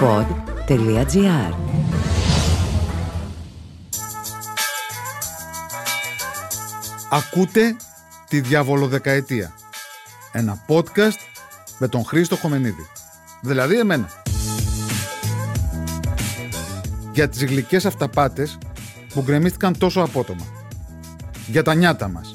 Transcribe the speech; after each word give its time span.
pod.gr 0.00 1.54
Ακούτε 7.10 7.76
τη 8.28 8.40
Διαβολοδεκαετία. 8.40 9.52
Ένα 10.32 10.64
podcast 10.68 11.18
με 11.78 11.88
τον 11.88 12.04
Χρήστο 12.04 12.36
Χομενίδη. 12.36 12.86
Δηλαδή 13.40 13.78
εμένα. 13.78 14.08
Για 17.12 17.28
τις 17.28 17.44
γλυκές 17.44 17.86
αυταπάτες 17.86 18.58
που 19.14 19.22
γκρεμίστηκαν 19.22 19.78
τόσο 19.78 20.00
απότομα. 20.00 20.46
Για 21.46 21.62
τα 21.62 21.74
νιάτα 21.74 22.08
μας 22.08 22.32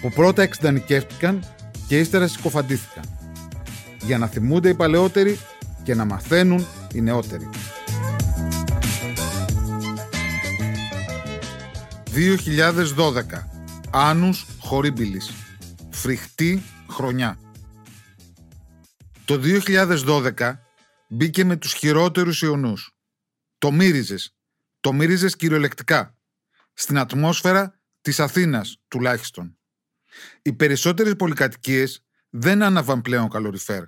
που 0.00 0.10
πρώτα 0.10 0.42
εξντανικεύτηκαν 0.42 1.44
και 1.86 1.98
ύστερα 1.98 2.26
συκοφαντήθηκαν. 2.26 3.04
Για 4.02 4.18
να 4.18 4.26
θυμούνται 4.26 4.68
οι 4.68 4.74
παλαιότεροι 4.74 5.38
και 5.82 5.94
να 5.94 6.04
μαθαίνουν 6.04 6.66
οι 6.94 7.00
νεότεροι. 7.00 7.48
2012. 12.14 13.48
Άνους 13.90 14.46
Χορίμπιλης. 14.60 15.30
Φρικτή 15.90 16.62
χρονιά. 16.90 17.38
Το 19.24 19.38
2012 19.38 20.60
μπήκε 21.08 21.44
με 21.44 21.56
τους 21.56 21.72
χειρότερους 21.72 22.42
ιονούς. 22.42 22.96
Το 23.58 23.70
μύριζες. 23.72 24.36
Το 24.80 24.92
μύριζες 24.92 25.36
κυριολεκτικά. 25.36 26.16
Στην 26.72 26.98
ατμόσφαιρα 26.98 27.80
της 28.00 28.20
Αθήνας 28.20 28.80
τουλάχιστον. 28.88 29.58
Οι 30.42 30.52
περισσότερες 30.52 31.14
πολυκατοικίες 31.16 32.04
δεν 32.30 32.62
άναβαν 32.62 33.02
πλέον 33.02 33.28
καλοριφέρ. 33.28 33.84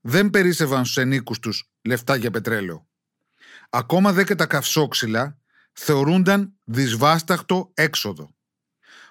Δεν 0.00 0.30
περίσευαν 0.30 0.84
στους 0.84 0.96
ενίκους 0.96 1.38
τους 1.38 1.70
λεφτά 1.82 2.16
για 2.16 2.30
πετρέλαιο. 2.30 2.88
Ακόμα 3.70 4.12
δε 4.12 4.24
και 4.24 4.34
τα 4.34 4.46
καυσόξυλα 4.46 5.38
θεωρούνταν 5.72 6.52
δυσβάσταχτο 6.64 7.70
έξοδο. 7.74 8.34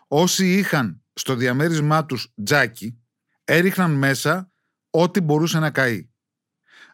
Όσοι 0.07 0.57
είχαν 0.57 1.01
στο 1.13 1.35
διαμέρισμά 1.35 2.05
τους 2.05 2.33
τζάκι, 2.43 2.99
έριχναν 3.43 3.91
μέσα 3.91 4.51
ό,τι 4.89 5.21
μπορούσε 5.21 5.59
να 5.59 5.71
καεί. 5.71 6.09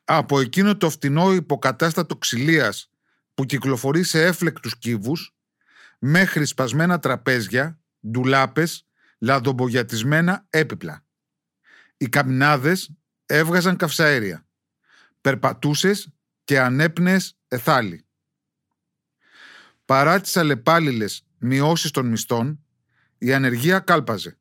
Από 0.03 0.39
εκείνο 0.39 0.77
το 0.77 0.89
φτηνό 0.89 1.33
υποκατάστατο 1.33 2.17
ξυλίας 2.17 2.89
που 3.33 3.45
κυκλοφορεί 3.45 4.03
σε 4.03 4.25
έφλεκτους 4.25 4.77
κύβους, 4.77 5.35
μέχρι 5.99 6.45
σπασμένα 6.45 6.99
τραπέζια, 6.99 7.80
ντουλάπες, 8.07 8.87
λαδομπογιατισμένα 9.19 10.45
έπιπλα. 10.49 11.05
Οι 11.97 12.09
καμινάδες 12.09 12.91
έβγαζαν 13.25 13.75
καυσαέρια. 13.75 14.45
Περπατούσες 15.21 16.09
και 16.43 16.59
ανέπνες 16.59 17.37
εθάλη. 17.47 18.05
Παρά 19.85 20.21
τις 20.21 20.37
αλλεπάλληλες 20.37 21.25
μειώσεις 21.37 21.91
των 21.91 22.05
μισθών, 22.05 22.65
η 23.17 23.33
ανεργία 23.33 23.79
κάλπαζε. 23.79 24.37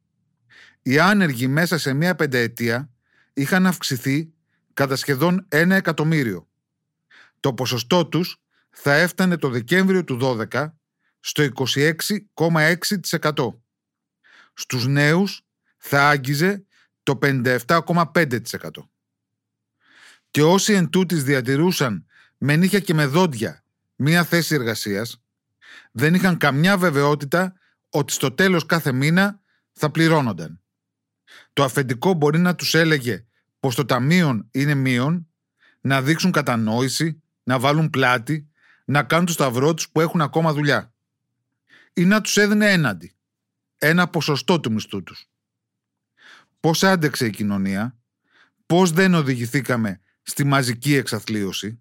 Οι 0.82 0.98
άνεργοι 0.98 1.46
μέσα 1.46 1.78
σε 1.78 1.92
μία 1.92 2.14
πενταετία 2.14 2.90
είχαν 3.32 3.66
αυξηθεί 3.66 4.32
κατά 4.74 4.96
σχεδόν 4.96 5.46
ένα 5.48 5.74
εκατομμύριο. 5.76 6.48
Το 7.40 7.54
ποσοστό 7.54 8.06
τους 8.06 8.42
θα 8.70 8.94
έφτανε 8.94 9.36
το 9.36 9.48
Δεκέμβριο 9.48 10.04
του 10.04 10.18
12 10.52 10.72
στο 11.20 11.48
26,6%. 12.34 13.60
Στους 14.54 14.86
νέους 14.86 15.42
θα 15.76 16.08
άγγιζε 16.08 16.64
το 17.04 17.18
57,5%. 17.22 18.38
Και 20.30 20.42
όσοι 20.42 20.72
εν 20.72 20.90
τούτης 20.90 21.24
διατηρούσαν 21.24 22.06
με 22.38 22.56
νύχια 22.56 22.80
και 22.80 22.94
με 22.94 23.06
δόντια 23.06 23.64
μία 23.96 24.24
θέση 24.24 24.54
εργασίας, 24.54 25.22
δεν 25.92 26.14
είχαν 26.14 26.36
καμιά 26.36 26.78
βεβαιότητα 26.78 27.54
ότι 27.90 28.12
στο 28.12 28.32
τέλος 28.32 28.66
κάθε 28.66 28.92
μήνα 28.92 29.40
θα 29.72 29.90
πληρώνονταν. 29.90 30.60
Το 31.52 31.64
αφεντικό 31.64 32.12
μπορεί 32.12 32.38
να 32.38 32.54
τους 32.54 32.74
έλεγε 32.74 33.24
πως 33.60 33.74
το 33.74 33.84
ταμείο 33.84 34.48
είναι 34.50 34.74
μείον, 34.74 35.28
να 35.80 36.02
δείξουν 36.02 36.30
κατανόηση, 36.30 37.22
να 37.42 37.58
βάλουν 37.58 37.90
πλάτη, 37.90 38.48
να 38.84 39.02
κάνουν 39.02 39.26
το 39.26 39.32
σταυρό 39.32 39.74
τους 39.74 39.88
που 39.88 40.00
έχουν 40.00 40.20
ακόμα 40.20 40.52
δουλειά. 40.52 40.92
Ή 41.92 42.04
να 42.04 42.20
τους 42.20 42.36
έδινε 42.36 42.72
έναντι, 42.72 43.14
ένα 43.78 44.08
ποσοστό 44.08 44.60
του 44.60 44.72
μισθού 44.72 45.02
τους. 45.02 45.28
Πώς 46.64 46.82
άντεξε 46.82 47.26
η 47.26 47.30
κοινωνία, 47.30 47.98
πώς 48.66 48.90
δεν 48.90 49.14
οδηγηθήκαμε 49.14 50.00
στη 50.22 50.44
μαζική 50.44 50.94
εξαθλίωση, 50.94 51.80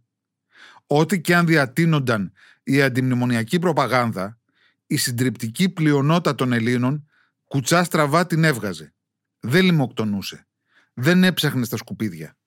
ό,τι 0.88 1.22
και 1.22 1.36
αν 1.36 1.46
διατείνονταν 1.46 2.34
η 2.64 2.82
αντιμνημονιακή 2.82 3.60
προπαγάνδα, 3.60 4.40
η 4.88 4.98
συντριπτική 4.98 5.70
πλειονότητα 5.70 6.36
των 6.36 6.54
Ελλήνων 6.54 7.10
κουτσά 7.48 7.84
στραβά 7.84 8.28
την 8.28 8.44
έβγαζε. 8.44 8.94
Δεν 9.40 9.66
λιμοκτονούσε. 9.66 10.48
Δεν 10.94 11.24
έψαχνε 11.24 11.66
στα 11.66 11.78
σκουπίδια. 11.78 12.38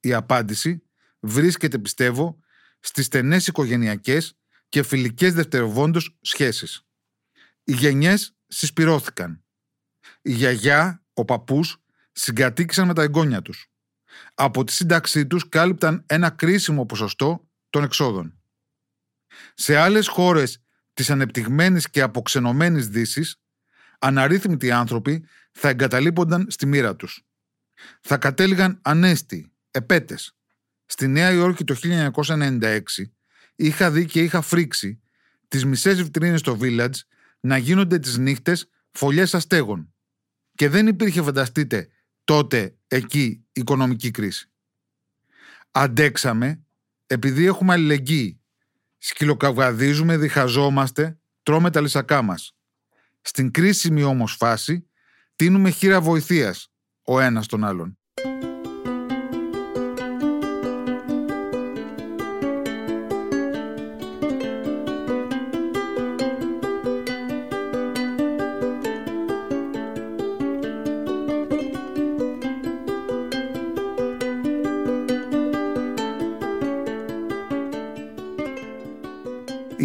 Η 0.00 0.12
απάντηση 0.12 0.82
βρίσκεται, 1.20 1.78
πιστεύω, 1.78 2.38
στις 2.80 3.06
στενές 3.06 3.46
οικογενειακές 3.46 4.38
και 4.68 4.82
φιλικές 4.82 5.34
δευτεροβόντως 5.34 6.18
σχέσεις. 6.20 6.86
Οι 7.64 7.72
γενιές 7.72 8.36
συσπυρώθηκαν. 8.46 9.44
Η 10.22 10.32
γιαγιά, 10.32 11.05
ο 11.18 11.24
παππούς, 11.24 11.76
συγκατοίκησαν 12.12 12.86
με 12.86 12.94
τα 12.94 13.02
εγγόνια 13.02 13.42
τους. 13.42 13.70
Από 14.34 14.64
τη 14.64 14.72
σύνταξή 14.72 15.26
τους 15.26 15.48
κάλυπταν 15.48 16.04
ένα 16.06 16.30
κρίσιμο 16.30 16.86
ποσοστό 16.86 17.48
των 17.70 17.84
εξόδων. 17.84 18.34
Σε 19.54 19.76
άλλες 19.76 20.08
χώρες 20.08 20.62
της 20.94 21.10
ανεπτυγμένης 21.10 21.90
και 21.90 22.00
αποξενωμένης 22.00 22.88
δύσης, 22.88 23.40
αναρρύθμιτοι 23.98 24.70
άνθρωποι 24.70 25.26
θα 25.52 25.68
εγκαταλείπονταν 25.68 26.46
στη 26.50 26.66
μοίρα 26.66 26.96
τους. 26.96 27.24
Θα 28.00 28.16
κατέληγαν 28.16 28.78
ανέστοι, 28.82 29.52
επέτες. 29.70 30.36
Στη 30.86 31.08
Νέα 31.08 31.32
Υόρκη 31.32 31.64
το 31.64 31.74
1996 31.74 32.80
είχα 33.56 33.90
δει 33.90 34.04
και 34.04 34.22
είχα 34.22 34.40
φρίξει 34.40 35.00
τις 35.48 35.64
μισές 35.64 36.02
βιτρίνες 36.02 36.40
στο 36.40 36.58
Village 36.60 36.98
να 37.40 37.56
γίνονται 37.56 37.98
τις 37.98 38.18
νύχτες 38.18 38.68
φωλιές 38.90 39.34
αστέγων. 39.34 39.94
Και 40.56 40.68
δεν 40.68 40.86
υπήρχε, 40.86 41.22
φανταστείτε, 41.22 41.88
τότε 42.24 42.76
εκεί 42.86 43.44
οικονομική 43.52 44.10
κρίση. 44.10 44.50
Αντέξαμε 45.70 46.64
επειδή 47.06 47.46
έχουμε 47.46 47.72
αλληλεγγύη 47.72 48.40
σκυλοκαυγαδίζουμε, 48.98 50.16
διχαζόμαστε, 50.16 51.18
τρώμε 51.42 51.70
τα 51.70 51.80
λυσακά 51.80 52.22
μας. 52.22 52.56
Στην 53.20 53.50
κρίσιμη 53.50 54.02
όμως 54.02 54.34
φάση, 54.34 54.88
τίνουμε 55.36 55.70
χείρα 55.70 56.00
βοηθείας 56.00 56.72
ο 57.02 57.20
ένας 57.20 57.46
τον 57.46 57.64
άλλον. 57.64 57.98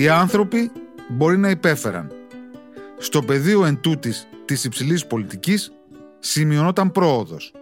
Οι 0.01 0.09
άνθρωποι 0.09 0.71
μπορεί 1.09 1.37
να 1.37 1.49
υπέφεραν. 1.49 2.11
Στο 2.97 3.23
πεδίο 3.23 3.65
εν 3.65 3.81
τούτης 3.81 4.27
της 4.45 4.63
υψηλής 4.63 5.07
πολιτικής 5.07 5.71
σημειωνόταν 6.19 6.91
πρόοδος. 6.91 7.53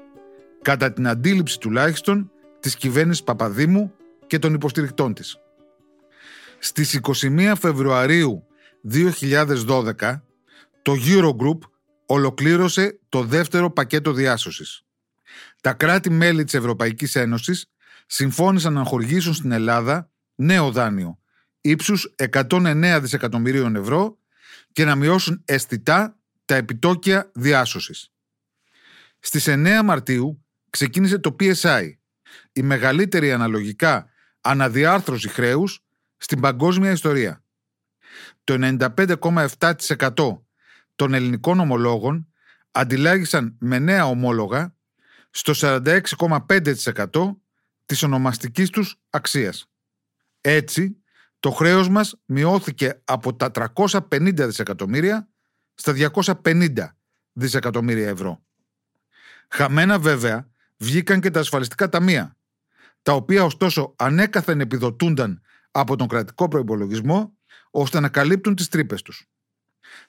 Κατά 0.61 0.93
την 0.93 1.07
αντίληψη 1.07 1.59
τουλάχιστον 1.59 2.31
της 2.59 2.75
κυβέρνησης 2.75 3.23
Παπαδήμου 3.23 3.93
και 4.27 4.39
των 4.39 4.53
υποστηρικτών 4.53 5.13
της. 5.13 5.39
Στις 6.59 6.93
21 6.93 7.53
Φεβρουαρίου 7.59 8.47
2012 8.81 10.23
το 10.81 10.95
Eurogroup 11.05 11.59
ολοκλήρωσε 12.05 12.99
το 13.09 13.23
δεύτερο 13.23 13.71
πακέτο 13.71 14.11
διάσωσης. 14.11 14.85
Τα 15.61 15.73
κράτη-μέλη 15.73 16.43
της 16.43 16.53
Ευρωπαϊκής 16.53 17.15
Ένωσης 17.15 17.65
συμφώνησαν 18.05 18.73
να 18.73 18.83
χορηγήσουν 18.83 19.33
στην 19.33 19.51
Ελλάδα 19.51 20.09
νέο 20.35 20.71
δάνειο 20.71 21.19
ύψους 21.61 22.15
109 22.15 22.99
δισεκατομμυρίων 23.01 23.75
ευρώ 23.75 24.17
και 24.71 24.85
να 24.85 24.95
μειώσουν 24.95 25.41
αισθητά 25.45 26.19
τα 26.45 26.55
επιτόκια 26.55 27.31
διάσωσης. 27.33 28.11
Στις 29.19 29.47
9 29.47 29.81
Μαρτίου 29.83 30.45
ξεκίνησε 30.69 31.17
το 31.17 31.35
PSI, 31.39 31.89
η 32.53 32.61
μεγαλύτερη 32.61 33.31
αναλογικά 33.31 34.09
αναδιάρθρωση 34.41 35.29
χρέους 35.29 35.85
στην 36.17 36.39
παγκόσμια 36.39 36.91
ιστορία. 36.91 37.43
Το 38.43 38.77
95,7% 38.97 40.43
των 40.95 41.13
ελληνικών 41.13 41.59
ομολόγων 41.59 42.27
αντιλάγησαν 42.71 43.55
με 43.59 43.79
νέα 43.79 44.05
ομόλογα 44.05 44.75
στο 45.29 45.53
46,5% 45.55 47.41
της 47.85 48.03
ονομαστικής 48.03 48.69
τους 48.69 48.99
αξίας. 49.09 49.69
Έτσι, 50.41 51.01
το 51.39 51.51
χρέος 51.51 51.89
μας 51.89 52.15
μειώθηκε 52.25 53.01
από 53.03 53.35
τα 53.35 53.51
350 53.75 54.33
δισεκατομμύρια 54.33 55.29
στα 55.73 55.93
250 56.43 56.71
δισεκατομμύρια 57.33 58.07
ευρώ. 58.07 58.43
Χαμένα 59.49 59.99
βέβαια 59.99 60.49
βγήκαν 60.77 61.19
και 61.19 61.31
τα 61.31 61.39
ασφαλιστικά 61.39 61.89
ταμεία, 61.89 62.37
τα 63.01 63.13
οποία 63.13 63.43
ωστόσο 63.43 63.95
ανέκαθεν 63.97 64.59
επιδοτούνταν 64.59 65.41
από 65.71 65.95
τον 65.95 66.07
κρατικό 66.07 66.47
προϋπολογισμό 66.47 67.37
ώστε 67.71 67.99
να 67.99 68.09
καλύπτουν 68.09 68.55
τις 68.55 68.67
τρύπες 68.67 69.01
τους. 69.01 69.29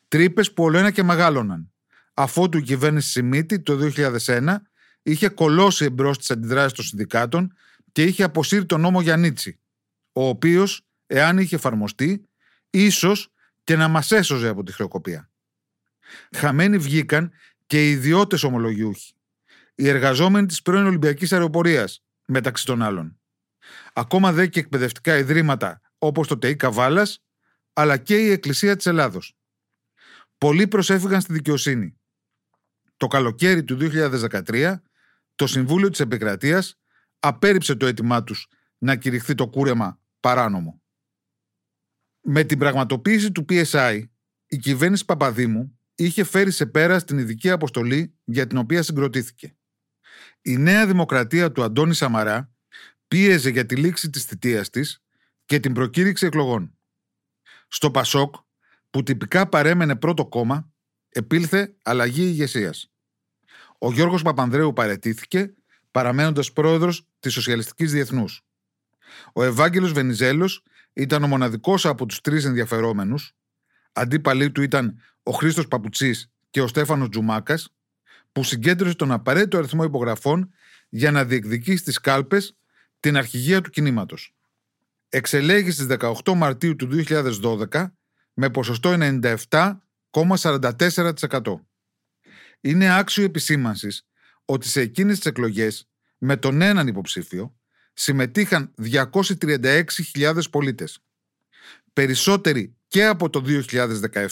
Τρύπες 0.09 0.53
που 0.53 0.63
ολοένα 0.63 0.91
και 0.91 1.03
μεγάλωναν, 1.03 1.73
αφότου 2.15 2.59
η 2.59 2.63
κυβέρνηση 2.63 3.11
Σιμίτη 3.11 3.61
το 3.61 3.91
2001 4.27 4.57
είχε 5.03 5.29
κολώσει 5.29 5.85
εμπρό 5.85 6.17
τις 6.17 6.31
αντιδράσεις 6.31 6.73
των 6.73 6.85
συνδικάτων 6.85 7.53
και 7.93 8.03
είχε 8.03 8.23
αποσύρει 8.23 8.67
τον 8.67 8.81
νόμο 8.81 9.01
Γιαννίτσι, 9.01 9.61
ο 10.13 10.29
οποίος, 10.29 10.87
εάν 11.11 11.39
είχε 11.39 11.55
εφαρμοστεί, 11.55 12.29
ίσως 12.71 13.33
και 13.65 13.77
να 13.77 13.89
μας 13.89 14.11
έσωζε 14.11 14.49
από 14.49 14.63
τη 14.63 14.73
χρεοκοπία. 14.73 15.31
Χαμένοι 16.37 16.79
βγήκαν 16.79 17.33
και 17.67 17.87
οι 17.87 17.91
ιδιώτες 17.91 18.43
ομολογιούχοι, 18.43 19.15
οι 19.75 19.89
εργαζόμενοι 19.89 20.47
της 20.47 20.63
πρώην 20.63 20.87
Ολυμπιακής 20.87 21.33
Αεροπορίας, 21.33 22.05
μεταξύ 22.27 22.65
των 22.65 22.83
άλλων. 22.83 23.21
Ακόμα 23.93 24.33
δε 24.33 24.47
και 24.47 24.61
εκπαιδευτικά 24.61 25.17
ιδρύματα 25.17 25.81
όπως 25.99 26.29
το 26.29 26.39
ΤΕΙ 26.39 26.57
Καβάλας, 26.57 27.23
αλλά 27.73 27.97
και 27.97 28.17
η 28.17 28.31
Εκκλησία 28.31 28.77
της 28.77 28.87
Ελλάδος. 28.87 29.37
Πολλοί 30.39 30.69
προσέφυγαν 30.69 31.21
στη 31.21 31.33
δικαιοσύνη. 31.33 31.99
Το 32.97 33.07
καλοκαίρι 33.07 33.65
του 33.65 33.77
2013, 33.77 34.83
το 35.35 35.47
Συμβούλιο 35.47 35.91
της 35.91 36.01
Επικρατείας 36.01 36.79
απέρριψε 37.19 37.75
το 37.75 37.87
αίτημά 37.87 38.25
τους 38.25 38.49
να 38.79 38.97
κηρυχθεί 38.97 39.35
το 39.35 39.49
κούρεμα 39.49 40.01
παράνομο. 40.21 40.80
Με 42.21 42.45
την 42.45 42.59
πραγματοποίηση 42.59 43.33
του 43.33 43.45
PSI, 43.49 44.03
η 44.47 44.57
κυβέρνηση 44.57 45.05
Παπαδήμου 45.05 45.79
είχε 45.95 46.25
φέρει 46.25 46.51
σε 46.51 46.67
πέρα 46.67 46.99
στην 46.99 47.19
ειδική 47.19 47.51
αποστολή 47.51 48.15
για 48.25 48.47
την 48.47 48.59
οποία 48.59 48.83
συγκροτήθηκε. 48.83 49.55
Η 50.43 50.57
νέα 50.57 50.87
δημοκρατία 50.87 51.53
του 51.53 51.63
Αντώνη 51.63 51.95
Σαμαρά 51.95 52.53
πίεζε 53.09 53.51
για 53.51 53.67
τη 53.67 53.77
λήξη 53.77 54.11
της 54.11 54.25
θητείας 54.25 54.71
της 54.71 55.03
και 55.45 55.61
την 55.61 55.73
προκήρυξη 55.73 56.27
εκλογών. 56.27 56.79
Στο 57.69 57.91
Πασόκ, 57.91 58.35
που 58.91 59.03
τυπικά 59.03 59.49
παρέμενε 59.49 59.97
πρώτο 59.97 60.27
κόμμα, 60.27 60.73
επήλθε 61.09 61.77
αλλαγή 61.83 62.23
ηγεσίας. 62.23 62.93
Ο 63.79 63.93
Γιώργος 63.93 64.23
Παπανδρέου 64.23 64.73
παρετήθηκε, 64.73 65.55
παραμένοντας 65.91 66.53
πρόεδρος 66.53 67.09
της 67.21 67.33
Σοσιαλιστικής 67.33 67.93
Διεθνούς. 67.93 68.45
Ο 69.33 69.43
Ευάγγελος 69.43 69.93
Βενιζέλος 69.93 70.63
ήταν 70.93 71.23
ο 71.23 71.27
μοναδικός 71.27 71.87
από 71.87 72.07
τους 72.07 72.21
τρεις 72.21 72.45
ενδιαφερόμενους, 72.45 73.37
αντίπαλοι 73.93 74.51
του 74.51 74.63
ήταν 74.63 75.01
ο 75.23 75.33
Χρήστος 75.33 75.69
Παπουτσής 75.69 76.31
και 76.51 76.61
ο 76.61 76.67
Στέφανος 76.67 77.09
Τζουμάκας, 77.09 77.75
που 78.33 78.45
συγκέντρωσε 78.45 78.95
τον 78.95 79.13
απαραίτητο 79.13 79.59
αριθμό 79.59 79.85
υπογραφών 79.85 80.53
για 80.89 81.11
να 81.11 81.25
διεκδικήσει 81.25 81.77
στις 81.77 82.01
κάλπες 82.01 82.57
την 83.01 83.17
αρχηγία 83.17 83.61
του 83.61 83.71
κινήματος. 83.71 84.35
Εξελέγει 85.09 85.71
στις 85.71 85.87
18 85.87 86.35
Μαρτίου 86.35 86.77
του 86.77 86.87
2012 86.87 87.95
με 88.35 88.51
ποσοστό 88.51 88.97
97,44%. 88.99 91.67
Είναι 92.61 92.99
άξιο 92.99 93.25
επισήμανσης 93.25 94.07
ότι 94.45 94.69
σε 94.69 94.81
εκείνες 94.81 95.17
τις 95.17 95.27
εκλογές 95.27 95.89
με 96.19 96.37
τον 96.37 96.61
έναν 96.61 96.87
υποψήφιο 96.87 97.60
συμμετείχαν 98.01 98.75
236.000 98.83 100.51
πολίτες. 100.51 100.99
Περισσότεροι 101.93 102.77
και 102.89 103.07
από 103.07 103.31
το 103.31 103.45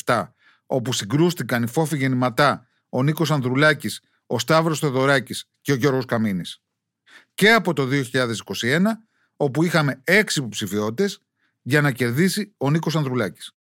2017 0.05 0.33
όπου 0.67 0.93
συγκρούστηκαν 0.93 1.63
οι 1.63 1.67
φόφοι 1.67 1.97
γεννηματά 1.97 2.67
ο 2.89 3.03
Νίκος 3.03 3.31
Ανδρουλάκης, 3.31 4.01
ο 4.27 4.39
Σταύρος 4.39 4.79
Θεοδωράκης 4.79 5.51
και 5.61 5.73
ο 5.73 5.75
Γιώργος 5.75 6.05
Καμίνης. 6.05 6.63
Και 7.35 7.53
από 7.53 7.73
το 7.73 7.87
2021 7.87 9.03
όπου 9.37 9.63
είχαμε 9.63 10.01
έξι 10.05 10.39
υποψηφιότητες 10.39 11.23
για 11.63 11.81
να 11.81 11.93
κερδίσει 11.93 12.55
ο 12.57 12.71
Νίκος 12.71 12.97
Ανδρουλάκης. 12.97 13.53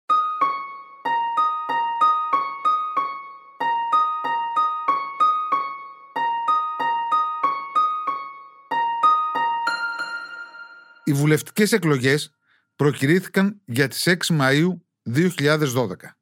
Οι 11.07 11.13
βουλευτικές 11.13 11.71
εκλογές 11.71 12.35
προκυρήθηκαν 12.75 13.61
για 13.65 13.87
τις 13.87 14.07
6 14.07 14.17
Μαΐου 14.39 14.77
2012. 15.03 16.17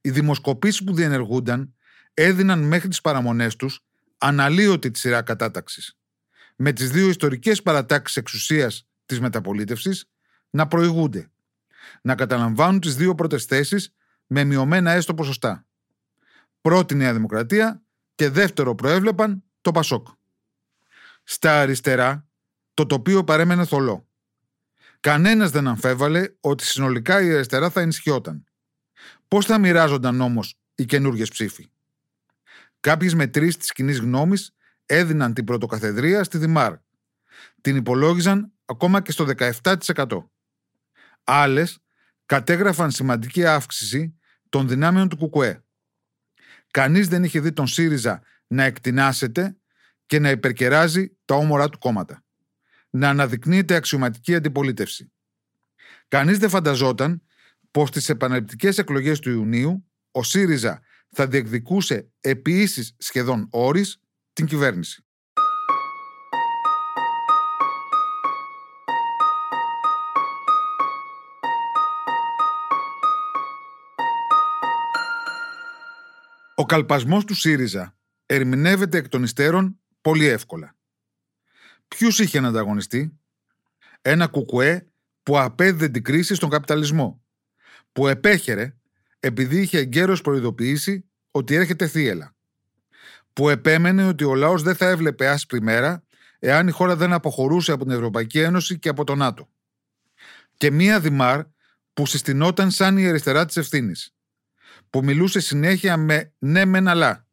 Οι 0.00 0.10
δημοσκοπήσεις 0.10 0.84
που 0.84 0.94
διενεργούνταν 0.94 1.74
έδιναν 2.14 2.62
μέχρι 2.62 2.88
τις 2.88 3.00
παραμονές 3.00 3.56
τους 3.56 3.84
αναλύωτη 4.18 4.90
τη 4.90 4.98
σειρά 4.98 5.22
κατάταξης, 5.22 5.98
με 6.56 6.72
τις 6.72 6.90
δύο 6.90 7.08
ιστορικές 7.08 7.62
παρατάξεις 7.62 8.16
εξουσίας 8.16 8.88
της 9.06 9.20
μεταπολίτευσης 9.20 10.10
να 10.50 10.66
προηγούνται, 10.66 11.30
να 12.02 12.14
καταλαμβάνουν 12.14 12.80
τις 12.80 12.96
δύο 12.96 13.14
πρώτες 13.14 13.44
θέσεις 13.44 13.94
με 14.26 14.44
μειωμένα 14.44 14.90
έστω 14.90 15.14
ποσοστά. 15.14 15.66
Πρώτη 16.60 16.94
Νέα 16.94 17.12
Δημοκρατία 17.12 17.82
και 18.14 18.28
δεύτερο 18.28 18.74
προέβλεπαν 18.74 19.44
το 19.60 19.72
Πασόκ. 19.72 20.06
Στα 21.22 21.60
αριστερά 21.60 22.29
το 22.80 22.86
τοπίο 22.86 23.24
παρέμενε 23.24 23.64
θολό. 23.64 24.08
Κανένας 25.00 25.50
δεν 25.50 25.68
αμφέβαλε 25.68 26.28
ότι 26.40 26.64
συνολικά 26.64 27.22
η 27.22 27.32
αριστερά 27.32 27.70
θα 27.70 27.80
ενισχυόταν. 27.80 28.44
Πώς 29.28 29.46
θα 29.46 29.58
μοιράζονταν 29.58 30.20
όμως 30.20 30.58
οι 30.74 30.84
καινούργιες 30.84 31.28
ψήφοι; 31.28 31.70
Κάποιες 32.80 33.14
μετρήσεις 33.14 33.56
της 33.56 33.72
κοινής 33.72 33.98
γνώμης 33.98 34.54
έδιναν 34.86 35.34
την 35.34 35.44
πρωτοκαθεδρία 35.44 36.24
στη 36.24 36.38
Δημάρ. 36.38 36.74
Την 37.60 37.76
υπολόγιζαν 37.76 38.52
ακόμα 38.64 39.02
και 39.02 39.12
στο 39.12 39.24
17%. 39.24 40.30
Άλλες 41.24 41.78
κατέγραφαν 42.26 42.90
σημαντική 42.90 43.46
αύξηση 43.46 44.18
των 44.48 44.68
δυνάμεων 44.68 45.08
του 45.08 45.16
Κουκουέ. 45.16 45.64
Κανείς 46.70 47.08
δεν 47.08 47.24
είχε 47.24 47.40
δει 47.40 47.52
τον 47.52 47.66
ΣΥΡΙΖΑ 47.66 48.22
να 48.46 48.64
εκτινάσεται 48.64 49.56
και 50.06 50.18
να 50.18 50.30
υπερκεράζει 50.30 51.16
τα 51.24 51.34
όμορά 51.34 51.68
του 51.68 51.78
κόμματα 51.78 52.24
να 52.90 53.08
αναδεικνύεται 53.08 53.74
αξιωματική 53.74 54.34
αντιπολίτευση. 54.34 55.12
Κανείς 56.08 56.38
δεν 56.38 56.48
φανταζόταν 56.48 57.22
πως 57.70 57.88
στις 57.88 58.08
επαναληπτικές 58.08 58.78
εκλογές 58.78 59.18
του 59.18 59.30
Ιουνίου 59.30 59.90
ο 60.10 60.22
ΣΥΡΙΖΑ 60.22 60.80
θα 61.10 61.26
διεκδικούσε 61.26 62.10
επί 62.20 62.60
ίσης 62.60 62.94
σχεδόν 62.98 63.48
όρης 63.50 64.00
την 64.32 64.46
κυβέρνηση. 64.46 65.04
Ο 76.54 76.66
καλπασμός 76.66 77.24
του 77.24 77.34
ΣΥΡΙΖΑ 77.34 77.96
ερμηνεύεται 78.26 78.98
εκ 78.98 79.08
των 79.08 79.22
υστέρων 79.22 79.80
πολύ 80.00 80.26
εύκολα. 80.26 80.79
Ποιους 81.96 82.18
είχε 82.18 82.40
να 82.40 82.48
ανταγωνιστεί, 82.48 83.18
ένα 84.02 84.26
κουκουέ 84.26 84.86
που 85.22 85.38
απέδιδε 85.38 85.88
την 85.88 86.04
κρίση 86.04 86.34
στον 86.34 86.50
καπιταλισμό, 86.50 87.22
που 87.92 88.08
επέχερε 88.08 88.76
επειδή 89.20 89.60
είχε 89.60 89.78
εγκαίρως 89.78 90.20
προειδοποιήσει 90.20 91.04
ότι 91.30 91.54
έρχεται 91.54 91.86
θύελα, 91.86 92.34
που 93.32 93.48
επέμενε 93.48 94.06
ότι 94.06 94.24
ο 94.24 94.34
λαός 94.34 94.62
δεν 94.62 94.74
θα 94.74 94.88
έβλεπε 94.88 95.28
άσπρη 95.28 95.62
μέρα 95.62 96.02
εάν 96.38 96.68
η 96.68 96.70
χώρα 96.70 96.96
δεν 96.96 97.12
αποχωρούσε 97.12 97.72
από 97.72 97.84
την 97.84 97.92
Ευρωπαϊκή 97.92 98.40
Ένωση 98.40 98.78
και 98.78 98.88
από 98.88 99.04
το 99.04 99.14
ΝΑΤΟ. 99.14 99.48
Και 100.56 100.70
μία 100.70 101.00
Δημάρ 101.00 101.42
που 101.92 102.06
συστηνόταν 102.06 102.70
σαν 102.70 102.98
η 102.98 103.08
αριστερά 103.08 103.46
της 103.46 103.56
ευθύνης, 103.56 104.14
που 104.90 105.04
μιλούσε 105.04 105.40
συνέχεια 105.40 105.96
με 105.96 106.32
ναι 106.38 106.64
μεν 106.64 106.88
αλλά, 106.88 107.26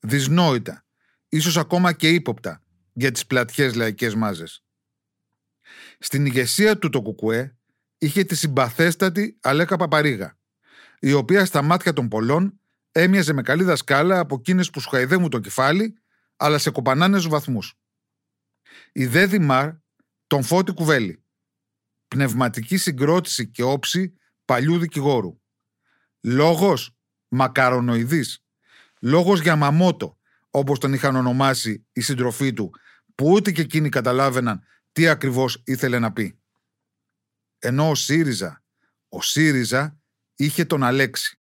δυσνόητα, 0.00 0.84
ίσως 1.28 1.56
ακόμα 1.56 1.92
και 1.92 2.08
ύποπτα, 2.08 2.62
για 3.00 3.10
τις 3.10 3.26
πλατιές 3.26 3.74
λαϊκές 3.74 4.14
μάζες. 4.14 4.64
Στην 5.98 6.26
ηγεσία 6.26 6.78
του 6.78 6.88
το 6.88 7.02
Κουκουέ 7.02 7.56
είχε 7.98 8.24
τη 8.24 8.36
συμπαθέστατη 8.36 9.38
Αλέκα 9.40 9.76
Παπαρίγα, 9.76 10.38
η 11.00 11.12
οποία 11.12 11.44
στα 11.44 11.62
μάτια 11.62 11.92
των 11.92 12.08
πολλών 12.08 12.60
έμοιαζε 12.92 13.32
με 13.32 13.42
καλή 13.42 13.64
δασκάλα 13.64 14.18
από 14.18 14.34
εκείνες 14.34 14.70
που 14.70 14.80
σχαϊδεύουν 14.80 15.30
το 15.30 15.38
κεφάλι, 15.38 15.98
αλλά 16.36 16.58
σε 16.58 16.70
κοπανάνες 16.70 17.20
στους 17.20 17.32
βαθμούς. 17.32 17.74
Η 18.92 19.06
δε 19.06 19.26
Δημάρ 19.26 19.70
τον 20.26 20.42
Φώτη 20.42 20.72
Κουβέλη. 20.72 21.24
Πνευματική 22.08 22.76
συγκρότηση 22.76 23.50
και 23.50 23.62
όψη 23.62 24.14
παλιού 24.44 24.78
δικηγόρου. 24.78 25.40
Λόγος 26.20 26.96
μακαρονοειδής. 27.28 28.44
Λόγος 29.00 29.40
για 29.40 29.56
μαμότο, 29.56 30.18
όπως 30.50 30.78
τον 30.78 30.92
είχαν 30.92 31.16
ονομάσει 31.16 31.86
οι 31.92 32.00
συντροφοί 32.00 32.52
του, 32.52 32.70
που 33.20 33.30
ούτε 33.30 33.52
και 33.52 33.60
εκείνοι 33.60 33.88
καταλάβαιναν 33.88 34.62
τι 34.92 35.08
ακριβώς 35.08 35.62
ήθελε 35.66 35.98
να 35.98 36.12
πει. 36.12 36.40
Ενώ 37.58 37.90
ο 37.90 37.94
ΣΥΡΙΖΑ, 37.94 38.62
ο 39.08 39.22
ΣΥΡΙΖΑ 39.22 39.98
είχε 40.36 40.64
τον 40.64 40.82
Αλέξη. 40.82 41.40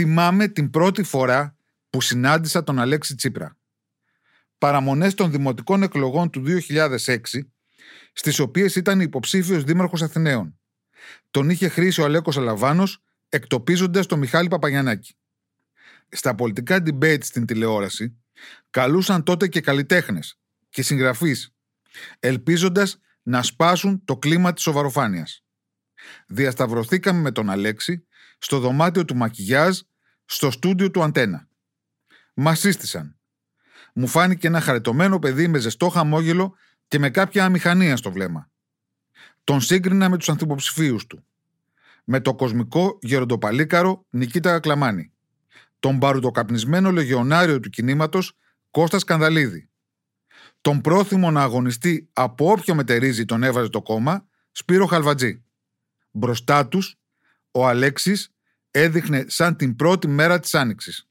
Θυμάμαι 0.00 0.48
την 0.48 0.70
πρώτη 0.70 1.02
φορά 1.02 1.56
που 1.90 2.00
συνάντησα 2.00 2.64
τον 2.64 2.78
Αλέξη 2.78 3.14
Τσίπρα. 3.14 3.56
Παραμονές 4.58 5.14
των 5.14 5.30
δημοτικών 5.30 5.82
εκλογών 5.82 6.30
του 6.30 6.40
2006, 6.40 7.16
στις 8.12 8.38
οποίες 8.38 8.76
ήταν 8.76 9.00
υποψήφιος 9.00 9.64
δήμαρχος 9.64 10.02
Αθηναίων. 10.02 10.58
Τον 11.30 11.50
είχε 11.50 11.68
χρήσει 11.68 12.00
ο 12.00 12.04
Αλέκος 12.04 12.36
Αλαβάνος, 12.36 13.02
εκτοπίζοντας 13.28 14.06
τον 14.06 14.18
Μιχάλη 14.18 14.48
Παπαγιανάκη. 14.48 15.14
Στα 16.08 16.34
πολιτικά 16.34 16.82
debate 16.86 17.22
στην 17.24 17.46
τηλεόραση, 17.46 18.16
καλούσαν 18.70 19.22
τότε 19.22 19.48
και 19.48 19.60
καλλιτέχνες 19.60 20.38
και 20.68 20.82
συγγραφείς, 20.82 21.54
ελπίζοντας 22.20 22.98
να 23.22 23.42
σπάσουν 23.42 24.04
το 24.04 24.16
κλίμα 24.16 24.52
της 24.52 24.62
σοβαροφάνειας. 24.62 25.44
Διασταυρωθήκαμε 26.26 27.20
με 27.20 27.32
τον 27.32 27.50
Αλέξη 27.50 28.07
στο 28.38 28.58
δωμάτιο 28.58 29.04
του 29.04 29.16
μακιγιάζ 29.16 29.78
στο 30.24 30.50
στούντιο 30.50 30.90
του 30.90 31.02
Αντένα. 31.02 31.48
Μα 32.34 32.54
σύστησαν. 32.54 33.18
Μου 33.94 34.06
φάνηκε 34.06 34.46
ένα 34.46 34.60
χαρετωμένο 34.60 35.18
παιδί 35.18 35.48
με 35.48 35.58
ζεστό 35.58 35.88
χαμόγελο 35.88 36.54
και 36.88 36.98
με 36.98 37.10
κάποια 37.10 37.44
αμηχανία 37.44 37.96
στο 37.96 38.12
βλέμμα. 38.12 38.50
Τον 39.44 39.60
σύγκρινα 39.60 40.08
με 40.08 40.16
τους 40.16 40.28
ανθυποψηφίους 40.28 41.06
του. 41.06 41.24
Με 42.04 42.20
το 42.20 42.34
κοσμικό 42.34 42.98
γεροντοπαλίκαρο 43.02 44.06
Νικήτα 44.10 44.54
Ακλαμάνη. 44.54 45.12
Τον 45.78 45.98
παρουτοκαπνισμένο 45.98 46.90
λεγεωνάριο 46.90 47.60
του 47.60 47.70
κινήματος 47.70 48.36
Κώστας 48.70 49.00
Σκανδαλίδη. 49.00 49.68
Τον 50.60 50.80
πρόθυμο 50.80 51.30
να 51.30 51.42
αγωνιστεί 51.42 52.08
από 52.12 52.50
όποιο 52.50 52.74
μετερίζει 52.74 53.24
τον 53.24 53.42
έβαζε 53.42 53.68
το 53.68 53.82
κόμμα 53.82 54.26
Σπύρο 54.52 54.86
Χαλβατζή. 54.86 55.44
Μπροστά 56.10 56.68
τους, 56.68 56.97
ο 57.58 57.66
Αλέξης 57.66 58.34
έδειχνε 58.70 59.24
σαν 59.28 59.56
την 59.56 59.76
πρώτη 59.76 60.08
μέρα 60.08 60.40
της 60.40 60.54
Άνοιξης. 60.54 61.08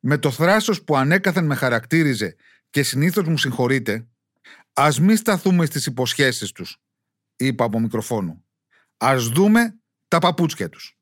Με 0.00 0.18
το 0.18 0.30
θράσος 0.30 0.84
που 0.84 0.96
ανέκαθεν 0.96 1.44
με 1.44 1.54
χαρακτήριζε 1.54 2.36
και 2.70 2.82
συνήθως 2.82 3.26
μου 3.26 3.38
συγχωρείτε, 3.38 4.08
ας 4.72 5.00
μη 5.00 5.16
σταθούμε 5.16 5.66
στις 5.66 5.86
υποσχέσεις 5.86 6.52
τους, 6.52 6.82
είπα 7.36 7.64
από 7.64 7.80
μικροφόνου. 7.80 8.44
Ας 8.96 9.28
δούμε 9.28 9.78
τα 10.08 10.18
παπούτσια 10.18 10.68
τους. 10.68 10.98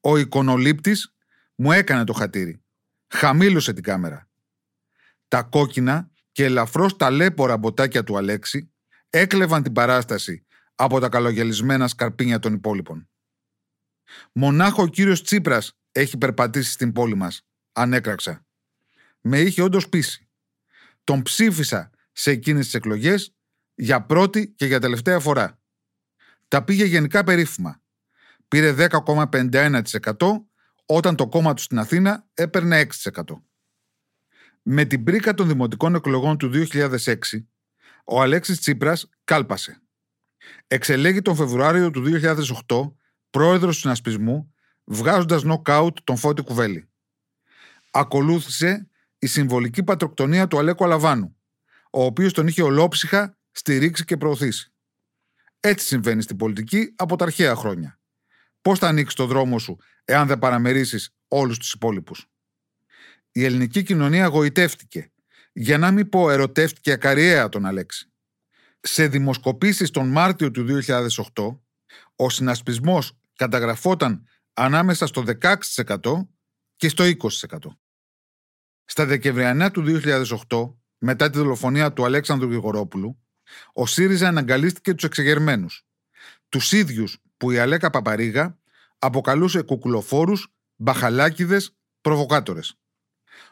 Ο 0.00 0.16
εικονολήπτης 0.16 1.14
μου 1.54 1.72
έκανε 1.72 2.04
το 2.04 2.12
χατήρι. 2.12 2.62
Χαμήλωσε 3.08 3.72
την 3.72 3.82
κάμερα. 3.82 4.28
Τα 5.28 5.42
κόκκινα 5.42 6.10
και 6.32 6.44
ελαφρώς 6.44 6.96
ταλέπορα 6.96 7.56
μποτάκια 7.56 8.04
του 8.04 8.16
Αλέξη 8.16 8.72
έκλεβαν 9.10 9.62
την 9.62 9.72
παράσταση 9.72 10.46
από 10.74 11.00
τα 11.00 11.08
καλογελισμένα 11.08 11.88
σκαρπίνια 11.88 12.38
των 12.38 12.52
υπόλοιπων. 12.52 13.08
Μονάχο 14.32 14.82
ο 14.82 14.86
κύριος 14.86 15.22
Τσίπρας 15.22 15.78
έχει 15.92 16.18
περπατήσει 16.18 16.70
στην 16.70 16.92
πόλη 16.92 17.14
μας, 17.14 17.46
ανέκραξα. 17.72 18.46
Με 19.20 19.40
είχε 19.40 19.62
όντως 19.62 19.88
πείσει. 19.88 20.28
Τον 21.04 21.22
ψήφισα 21.22 21.90
σε 22.12 22.30
εκείνες 22.30 22.64
τις 22.64 22.74
εκλογές 22.74 23.34
για 23.74 24.02
πρώτη 24.02 24.48
και 24.48 24.66
για 24.66 24.80
τελευταία 24.80 25.20
φορά. 25.20 25.60
Τα 26.48 26.64
πήγε 26.64 26.84
γενικά 26.84 27.24
περίφημα. 27.24 27.82
Πήρε 28.48 28.74
10,51% 28.90 29.82
όταν 30.86 31.16
το 31.16 31.28
κόμμα 31.28 31.54
του 31.54 31.62
στην 31.62 31.78
Αθήνα 31.78 32.26
έπαιρνε 32.34 32.86
6%. 33.02 33.22
Με 34.62 34.84
την 34.84 35.04
πρίκα 35.04 35.34
των 35.34 35.48
δημοτικών 35.48 35.94
εκλογών 35.94 36.38
του 36.38 36.50
2006, 36.72 37.16
ο 38.04 38.20
Αλέξης 38.20 38.60
Τσίπρας 38.60 39.08
κάλπασε. 39.24 39.82
Εξελέγει 40.66 41.22
τον 41.22 41.36
Φεβρουάριο 41.36 41.90
του 41.90 42.02
2008 42.66 42.92
πρόεδρος 43.30 43.74
του 43.74 43.80
συνασπισμού, 43.80 44.54
βγάζοντας 44.84 45.42
νοκάουτ 45.42 45.98
τον 46.04 46.16
Φώτη 46.16 46.42
Κουβέλη. 46.42 46.88
Ακολούθησε 47.90 48.88
η 49.18 49.26
συμβολική 49.26 49.82
πατροκτονία 49.82 50.48
του 50.48 50.58
Αλέκου 50.58 50.84
Αλαβάνου, 50.84 51.36
ο 51.90 52.04
οποίος 52.04 52.32
τον 52.32 52.46
είχε 52.46 52.62
ολόψυχα 52.62 53.38
στηρίξει 53.50 54.04
και 54.04 54.16
προωθήσει. 54.16 54.72
Έτσι 55.60 55.86
συμβαίνει 55.86 56.22
στην 56.22 56.36
πολιτική 56.36 56.92
από 56.96 57.16
τα 57.16 57.24
αρχαία 57.24 57.54
χρόνια. 57.54 58.00
Πώς 58.60 58.78
θα 58.78 58.88
ανοίξεις 58.88 59.14
το 59.14 59.26
δρόμο 59.26 59.58
σου, 59.58 59.76
εάν 60.04 60.26
δεν 60.26 60.38
παραμερίσει 60.38 61.12
όλους 61.28 61.58
τους 61.58 61.72
υπόλοιπους; 61.72 62.26
Η 63.32 63.44
ελληνική 63.44 63.82
κοινωνία 63.82 64.26
γοητεύτηκε, 64.26 65.12
για 65.52 65.78
να 65.78 65.90
μην 65.90 66.08
πω 66.08 66.30
ερωτεύτηκε 66.30 66.92
ακαριέα 66.92 67.48
τον 67.48 67.66
Αλέξη. 67.66 68.12
Σε 68.80 69.08
δημοσκοπήσεις 69.08 69.90
τον 69.90 70.08
Μάρτιο 70.08 70.50
του 70.50 70.82
2008, 71.34 71.60
ο 72.16 72.30
συνασπισμός 72.30 73.17
καταγραφόταν 73.38 74.26
ανάμεσα 74.52 75.06
στο 75.06 75.24
16% 75.40 76.28
και 76.76 76.88
στο 76.88 77.04
20%. 77.04 77.58
Στα 78.84 79.06
Δεκεμβριανά 79.06 79.70
του 79.70 79.84
2008, 80.48 80.74
μετά 80.98 81.30
τη 81.30 81.38
δολοφονία 81.38 81.92
του 81.92 82.04
Αλέξανδρου 82.04 82.48
Γρηγορόπουλου, 82.48 83.22
ο 83.72 83.86
ΣΥΡΙΖΑ 83.86 84.28
αναγκαλίστηκε 84.28 84.94
τους 84.94 85.04
εξεγερμένους. 85.04 85.86
Τους 86.48 86.72
ίδιους 86.72 87.18
που 87.36 87.50
η 87.50 87.58
Αλέκα 87.58 87.90
Παπαρίγα 87.90 88.58
αποκαλούσε 88.98 89.62
κουκουλοφόρους, 89.62 90.52
μπαχαλάκιδε, 90.76 91.60
προβοκάτορες. 92.00 92.78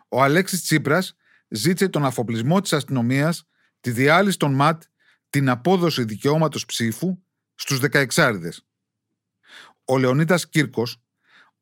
Ο 0.09 0.23
Αλέξης 0.23 0.63
Τσίπρας 0.63 1.17
ζήτησε 1.49 1.89
τον 1.89 2.05
αφοπλισμό 2.05 2.61
της 2.61 2.73
αστυνομίας, 2.73 3.49
τη 3.81 3.91
διάλυση 3.91 4.39
των 4.39 4.55
ΜΑΤ, 4.55 4.83
την 5.31 5.49
απόδοση 5.49 6.05
δικαιώματος 6.05 6.67
ψήφου 6.67 7.19
στους 7.55 7.79
16 7.79 8.51
ο 9.87 9.99
Λεωνίδας 9.99 10.49
Κύρκος, 10.49 11.03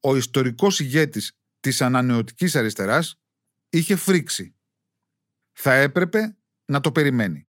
ο 0.01 0.17
ιστορικός 0.17 0.81
ηγέτης 0.81 1.39
της 1.61 1.83
ανανεωτικής 1.83 2.57
αριστεράς, 2.57 3.21
είχε 3.69 3.97
φρίξει. 3.97 4.55
Θα 5.53 5.73
έπρεπε 5.73 6.37
να 6.65 6.81
το 6.81 6.93
περιμένει. 6.93 7.49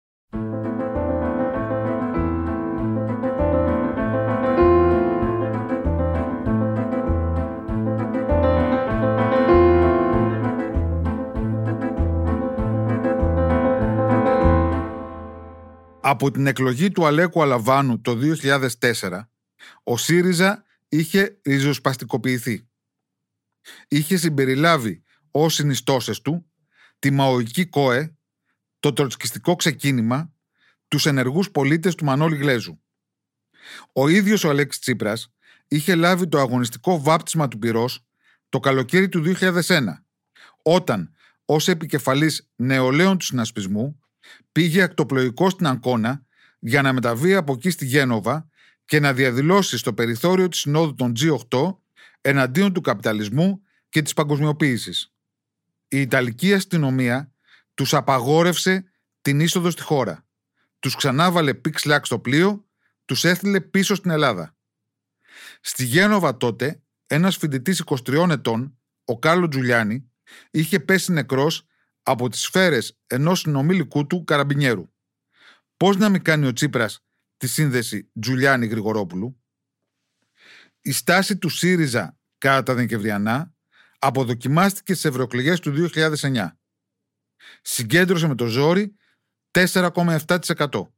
Από 16.02 16.32
την 16.32 16.48
εκλογή 16.48 16.92
του 16.92 17.06
Αλέκου 17.06 17.42
Αλαβάνου 17.42 18.02
το 18.02 18.18
2004 18.82 19.30
ο 19.84 19.98
ΣΥΡΙΖΑ 19.98 20.64
είχε 20.88 21.40
ριζοσπαστικοποιηθεί. 21.46 22.68
Είχε 23.88 24.18
συμπεριλάβει 24.18 25.04
ως 25.32 25.54
συνιστώσεις 25.54 26.22
του 26.22 26.52
τη 27.00 27.12
μαοϊκή 27.12 27.66
ΚΟΕ, 27.66 28.18
το 28.80 28.94
τροτσκιστικό 28.94 29.56
ξεκίνημα, 29.56 30.34
τους 30.88 31.06
ενεργούς 31.06 31.52
πολίτες 31.52 31.96
του 31.96 32.06
Μανώλη 32.06 32.36
Γλέζου. 32.36 32.82
Ο 33.94 34.08
ίδιος 34.08 34.44
ο 34.44 34.50
Αλέξης 34.50 34.82
Τσίπρας 34.82 35.34
είχε 35.68 35.96
λάβει 35.96 36.28
το 36.28 36.40
αγωνιστικό 36.40 37.02
βάπτισμα 37.02 37.48
του 37.48 37.60
πυρός 37.60 38.06
το 38.50 38.60
καλοκαίρι 38.60 39.10
του 39.10 39.36
2001, 39.40 40.04
όταν 40.62 41.12
ως 41.46 41.68
επικεφαλής 41.68 42.50
νεολαίων 42.56 43.18
του 43.18 43.26
συνασπισμού 43.26 44.00
πήγε 44.52 44.82
ακτοπλοϊκό 44.82 45.50
στην 45.50 45.68
Αγκώνα 45.68 46.26
για 46.60 46.82
να 46.82 46.94
μεταβεί 46.94 47.34
από 47.34 47.54
εκεί 47.54 47.70
στη 47.70 47.86
Γένοβα 47.86 48.50
και 48.88 49.00
να 49.00 49.14
διαδηλώσει 49.14 49.78
στο 49.78 49.94
περιθώριο 49.94 50.48
της 50.48 50.60
Συνόδου 50.60 50.96
των 50.96 51.14
G8 51.20 51.78
εναντίον 52.22 52.74
του 52.74 52.82
καπιταλισμού 52.82 53.62
και 53.90 54.02
της 54.02 54.14
παγκοσμιοποίησης. 54.14 55.14
Η 55.88 56.02
Ιταλική 56.02 56.54
αστυνομία 56.54 57.32
τους 57.74 57.94
απαγόρευσε 57.94 58.86
την 59.22 59.40
είσοδο 59.40 59.70
στη 59.70 59.82
χώρα. 59.82 60.26
Τους 60.80 60.96
ξανάβαλε 60.96 61.54
πίξ 61.54 61.84
στο 62.02 62.20
πλοίο, 62.20 62.66
τους 63.06 63.24
έστειλε 63.24 63.62
πίσω 63.62 63.96
στην 63.96 64.12
Ελλάδα. 64.12 64.56
Στη 65.62 65.86
Γένοβα 65.86 66.38
τότε, 66.38 66.82
ένας 67.08 67.38
φοιτητής 67.38 67.84
23 67.86 68.30
ετών, 68.30 68.80
ο 69.06 69.20
Κάρλο 69.20 69.48
Τζουλιάνη, 69.48 70.12
είχε 70.52 70.80
πέσει 70.80 71.12
νεκρός 71.12 71.66
από 72.04 72.30
τις 72.30 72.42
σφαίρες 72.42 72.98
ενός 73.08 73.40
συνομήλικου 73.40 74.08
του 74.08 74.24
καραμπινιέρου. 74.24 74.90
Πώς 75.78 75.98
να 75.98 76.10
μην 76.10 76.22
κάνει 76.22 76.48
ο 76.48 76.54
Τσίπρας 76.54 77.07
τη 77.38 77.48
σύνδεση 77.48 78.12
Τζουλιάνη 78.20 78.66
Γρηγορόπουλου. 78.66 79.42
Η 80.82 80.92
στάση 80.92 81.38
του 81.38 81.50
ΣΥΡΙΖΑ 81.50 82.18
κατά 82.38 82.64
τα 82.64 82.74
Δεκεμβριανά 82.74 83.54
αποδοκιμάστηκε 84.00 84.94
στις 84.94 85.06
ευρωεκλογές 85.06 85.60
του 85.60 85.90
2009. 85.94 86.52
Συγκέντρωσε 87.62 88.28
με 88.28 88.36
το 88.36 88.46
ζόρι 88.46 88.96
4,7%. 89.52 90.92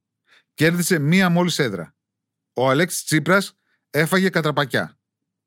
Κέρδισε 0.54 1.00
μία 1.00 1.30
μόλις 1.30 1.60
έδρα. 1.60 1.96
Ο 2.54 2.70
Αλέξης 2.70 3.04
Τσίπρας 3.04 3.58
έφαγε 3.90 4.30
κατραπακιά. 4.30 5.00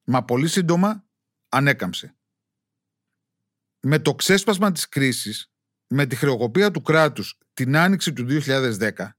Μα 0.04 0.25
πολύ 0.25 0.49
σύντομα 0.49 1.04
ανέκαμψε. 1.49 2.16
Με 3.80 3.99
το 3.99 4.14
ξέσπασμα 4.14 4.72
της 4.72 4.88
κρίσης, 4.88 5.52
με 5.87 6.06
τη 6.06 6.16
χρεοκοπία 6.16 6.70
του 6.70 6.82
κράτους 6.82 7.38
την 7.52 7.76
άνοιξη 7.76 8.12
του 8.12 8.26
2010, 8.28 9.16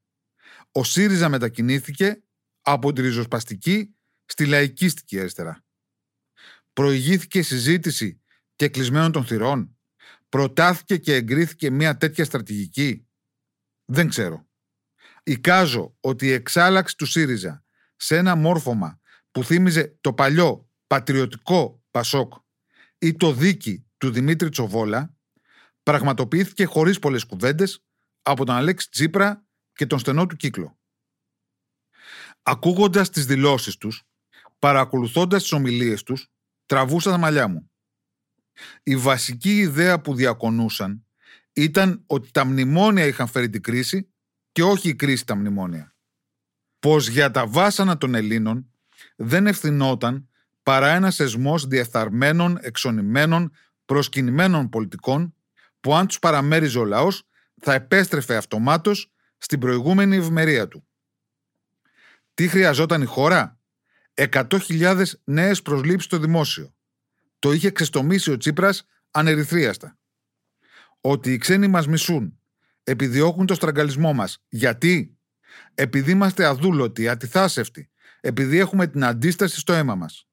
ο 0.75 0.83
ΣΥΡΙΖΑ 0.83 1.29
μετακινήθηκε 1.29 2.23
από 2.61 2.93
τη 2.93 3.01
ριζοσπαστική 3.01 3.95
στη 4.25 4.45
λαϊκίστικη 4.45 5.19
αριστερά. 5.19 5.63
Προηγήθηκε 6.73 7.41
συζήτηση 7.41 8.21
και 8.55 8.67
κλεισμένων 8.67 9.11
των 9.11 9.25
θυρών. 9.25 9.77
Προτάθηκε 10.29 10.97
και 10.97 11.15
εγκρίθηκε 11.15 11.69
μια 11.69 11.97
τέτοια 11.97 12.25
στρατηγική. 12.25 13.07
Δεν 13.85 14.09
ξέρω. 14.09 14.47
Εικάζω 15.23 15.95
ότι 15.99 16.25
η 16.25 16.31
εξάλλαξη 16.31 16.97
του 16.97 17.05
ΣΥΡΙΖΑ 17.05 17.63
σε 17.95 18.17
ένα 18.17 18.35
μόρφωμα 18.35 18.99
που 19.31 19.43
θύμιζε 19.43 19.97
το 20.01 20.13
παλιό 20.13 20.69
πατριωτικό 20.87 21.83
Πασόκ 21.91 22.33
ή 22.97 23.13
το 23.13 23.33
δίκη 23.33 23.85
του 23.97 24.11
Δημήτρη 24.11 24.49
Τσοβόλα 24.49 25.13
πραγματοποιήθηκε 25.83 26.65
χωρίς 26.65 26.99
πολλές 26.99 27.23
κουβέντες 27.23 27.83
από 28.21 28.45
τον 28.45 28.55
Αλέξη 28.55 28.89
Τσίπρα 28.89 29.45
και 29.73 29.85
τον 29.85 29.99
στενό 29.99 30.27
του 30.27 30.35
κύκλο. 30.35 30.77
Ακούγοντας 32.43 33.09
τις 33.09 33.25
δηλώσεις 33.25 33.77
τους, 33.77 34.03
παρακολουθώντας 34.59 35.41
τις 35.41 35.51
ομιλίες 35.51 36.03
τους, 36.03 36.27
τραβούσα 36.65 37.11
τα 37.11 37.17
μαλλιά 37.17 37.47
μου. 37.47 37.71
Η 38.83 38.97
βασική 38.97 39.57
ιδέα 39.57 40.01
που 40.01 40.15
διακονούσαν 40.15 41.05
ήταν 41.53 42.03
ότι 42.07 42.31
τα 42.31 42.45
μνημόνια 42.45 43.05
είχαν 43.05 43.27
φέρει 43.27 43.49
την 43.49 43.61
κρίση 43.61 44.13
και 44.51 44.63
όχι 44.63 44.89
η 44.89 44.95
κρίση 44.95 45.25
τα 45.25 45.35
μνημόνια. 45.35 45.95
Πως 46.79 47.07
για 47.07 47.31
τα 47.31 47.47
βάσανα 47.47 47.97
των 47.97 48.15
Ελλήνων 48.15 48.71
δεν 49.15 49.47
ευθυνόταν 49.47 50.29
παρά 50.63 50.89
ένα 50.89 51.13
εσμός 51.17 51.65
διεφθαρμένων, 51.65 52.57
εξονημένων, 52.61 53.51
προσκυνημένων 53.85 54.69
πολιτικών 54.69 55.35
που 55.79 55.95
αν 55.95 56.07
τους 56.07 56.19
παραμέριζε 56.19 56.79
ο 56.79 56.85
λαός 56.85 57.23
θα 57.61 57.73
επέστρεφε 57.73 58.35
αυτομάτως 58.35 59.12
στην 59.43 59.59
προηγούμενη 59.59 60.15
ευημερία 60.15 60.67
του. 60.67 60.87
Τι 62.33 62.47
χρειαζόταν 62.47 63.01
η 63.01 63.05
χώρα; 63.05 63.59
100.000 64.13 65.03
νέες 65.23 65.61
προσλήψεις 65.61 66.03
στο 66.03 66.17
δημόσιο. 66.17 66.75
Το 67.39 67.51
είχε 67.51 67.71
ξεστομίσει 67.71 68.31
ο 68.31 68.37
Τσίπρας 68.37 68.87
ανερυθρίαστα. 69.11 69.97
Ότι 71.01 71.33
οι 71.33 71.37
ξένοι 71.37 71.67
μας 71.67 71.87
μισούν, 71.87 72.39
επιδιώκουν 72.83 73.45
το 73.45 73.53
στραγγαλισμό 73.53 74.13
μας. 74.13 74.43
Γιατί; 74.49 75.17
Επειδή 75.73 76.11
είμαστε 76.11 76.45
αδούλωτοι, 76.45 77.07
ατιθάσευτοι, 77.07 77.89
επειδή 78.21 78.57
έχουμε 78.57 78.87
την 78.87 79.03
αντίσταση 79.03 79.59
στο 79.59 79.73
αίμα 79.73 79.95
μας. 79.95 80.27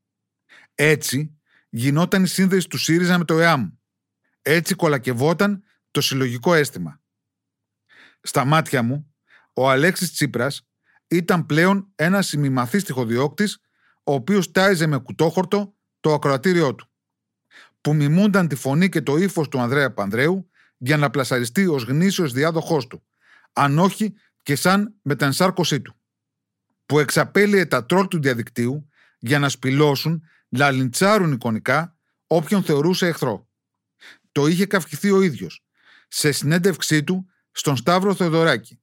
Έτσι 0.75 1.39
γινόταν 1.69 2.23
η 2.23 2.27
σύνδεση 2.27 2.69
του 2.69 2.79
ΣΥΡΙΖΑ 2.79 3.19
με 3.19 3.25
το 3.25 3.39
ΕΑΜ. 3.39 3.71
Έτσι 4.43 4.75
κολακευόταν 4.75 5.63
το 5.91 6.01
συλλογικό 6.01 6.55
αίσθημα. 6.55 7.01
Στα 8.21 8.45
μάτια 8.45 8.83
μου, 8.83 9.15
ο 9.55 9.71
Αλέξης 9.71 10.13
Τσίπρας 10.13 10.69
ήταν 11.09 11.47
πλέον 11.47 11.93
ένας 11.97 12.33
ημιμαθής 12.33 12.85
τυχοδιώκτης, 12.85 13.59
ο 14.05 14.13
οποίος 14.13 14.51
τάιζε 14.51 14.87
με 14.87 14.99
κουτόχορτο 14.99 15.75
το 16.01 16.13
ακροατήριό 16.15 16.75
του, 16.75 16.91
που 17.81 17.95
μιμούνταν 17.95 18.49
τη 18.49 18.55
φωνή 18.55 18.89
και 18.89 19.03
το 19.03 19.17
ύφος 19.17 19.49
του 19.49 19.61
Ανδρέα 19.61 19.93
Πανδρέου 19.93 20.51
για 20.77 20.97
να 20.97 21.11
πλασαριστεί 21.11 21.67
ως 21.67 21.83
γνήσιος 21.83 22.33
διάδοχός 22.33 22.87
του, 22.87 23.07
αν 23.53 23.79
όχι 23.79 24.15
και 24.43 24.57
σαν 24.57 24.95
μετανσάρκωσή 25.03 25.81
του, 25.81 25.95
που 26.87 26.99
εξαπέλυε 26.99 27.67
τα 27.67 27.87
τρόλ 27.87 28.09
του 28.09 28.21
διαδικτύου 28.21 28.89
για 29.19 29.39
να 29.39 29.49
σπηλώσουν, 29.49 30.23
να 30.49 30.71
λιντσάρουν 30.71 31.33
εικονικά 31.33 31.97
όποιον 32.27 32.63
θεωρούσε 32.63 33.07
εχθρό. 33.07 33.49
Το 34.33 34.47
είχε 34.47 34.67
καυχηθεί 34.67 35.11
ο 35.11 35.23
ίδιος, 35.23 35.65
σε 36.09 36.33
συνέντευξή 36.33 37.05
του 37.05 37.27
στον 37.61 37.77
Σταύρο 37.77 38.15
Θεοδωράκη, 38.15 38.81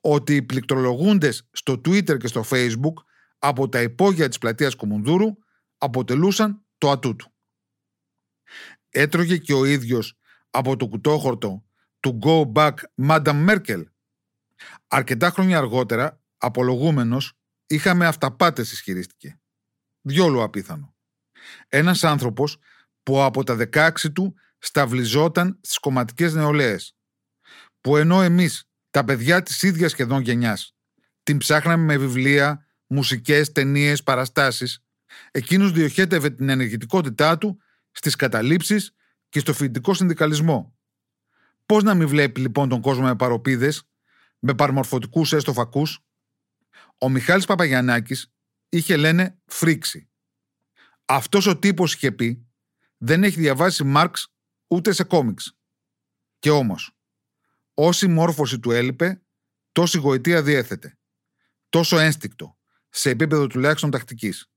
ότι 0.00 0.34
οι 0.34 0.42
πληκτρολογούντες 0.42 1.48
στο 1.52 1.72
Twitter 1.72 2.18
και 2.18 2.26
στο 2.26 2.44
Facebook 2.50 2.92
από 3.38 3.68
τα 3.68 3.82
υπόγεια 3.82 4.28
της 4.28 4.38
πλατείας 4.38 4.74
Κομουνδούρου 4.74 5.36
αποτελούσαν 5.78 6.64
το 6.78 6.90
ατού 6.90 7.16
του. 7.16 7.32
Έτρωγε 8.88 9.36
και 9.36 9.54
ο 9.54 9.64
ίδιος 9.64 10.18
από 10.50 10.76
το 10.76 10.88
κουτόχορτο 10.88 11.64
του 12.00 12.18
Go 12.22 12.52
Back 12.52 12.74
Madame 13.08 13.48
Merkel. 13.48 13.84
Αρκετά 14.86 15.30
χρόνια 15.30 15.58
αργότερα, 15.58 16.22
απολογούμενος, 16.36 17.32
είχαμε 17.66 18.06
αυταπάτες 18.06 18.72
ισχυρίστηκε. 18.72 19.40
Διόλου 20.00 20.42
απίθανο. 20.42 20.96
Ένας 21.68 22.04
άνθρωπος 22.04 22.58
που 23.02 23.22
από 23.22 23.44
τα 23.44 23.54
16 23.54 24.12
του 24.12 24.34
σταυλιζόταν 24.58 25.58
στις 25.62 25.78
κομματικές 25.78 26.34
νεολαίες. 26.34 26.95
Που 27.86 27.96
ενώ 27.96 28.22
εμείς, 28.22 28.68
τα 28.90 29.04
παιδιά 29.04 29.42
της 29.42 29.62
ίδιας 29.62 29.90
σχεδόν 29.90 30.20
γενιάς, 30.20 30.76
την 31.22 31.38
ψάχναμε 31.38 31.84
με 31.84 31.96
βιβλία, 31.96 32.66
μουσικές, 32.86 33.52
ταινίες, 33.52 34.02
παραστάσεις, 34.02 34.84
εκείνος 35.30 35.72
διοχέτευε 35.72 36.30
την 36.30 36.48
ενεργητικότητά 36.48 37.38
του 37.38 37.60
στις 37.90 38.16
καταλήψεις 38.16 38.94
και 39.28 39.38
στο 39.38 39.52
φοιτητικό 39.54 39.94
συνδικαλισμό. 39.94 40.78
Πώς 41.66 41.82
να 41.82 41.94
μην 41.94 42.08
βλέπει 42.08 42.40
λοιπόν 42.40 42.68
τον 42.68 42.80
κόσμο 42.80 43.04
με 43.04 43.16
παροπίδες, 43.16 43.88
με 44.38 44.54
παρμορφωτικούς 44.54 45.32
έστω 45.32 45.52
φακούς. 45.52 46.04
Ο 46.98 47.08
Μιχάλης 47.08 47.46
Παπαγιαννάκης 47.46 48.32
είχε 48.68 48.96
λένε 48.96 49.38
φρίξη. 49.44 50.10
Αυτός 51.04 51.46
ο 51.46 51.58
τύπος 51.58 51.94
είχε 51.94 52.12
πει 52.12 52.46
δεν 52.96 53.24
έχει 53.24 53.40
διαβάσει 53.40 53.84
Μάρξ 53.84 54.28
ούτε 54.68 54.92
σε 54.92 55.04
κόμιξ. 55.04 55.58
Και 56.38 56.50
όμως, 56.50 56.95
όση 57.78 58.06
μόρφωση 58.06 58.58
του 58.58 58.70
έλειπε, 58.70 59.22
τόση 59.72 59.98
γοητεία 59.98 60.42
διέθετε. 60.42 60.98
Τόσο 61.68 61.98
ένστικτο, 61.98 62.58
σε 62.88 63.10
επίπεδο 63.10 63.46
τουλάχιστον 63.46 63.90
τακτικής. 63.90 64.50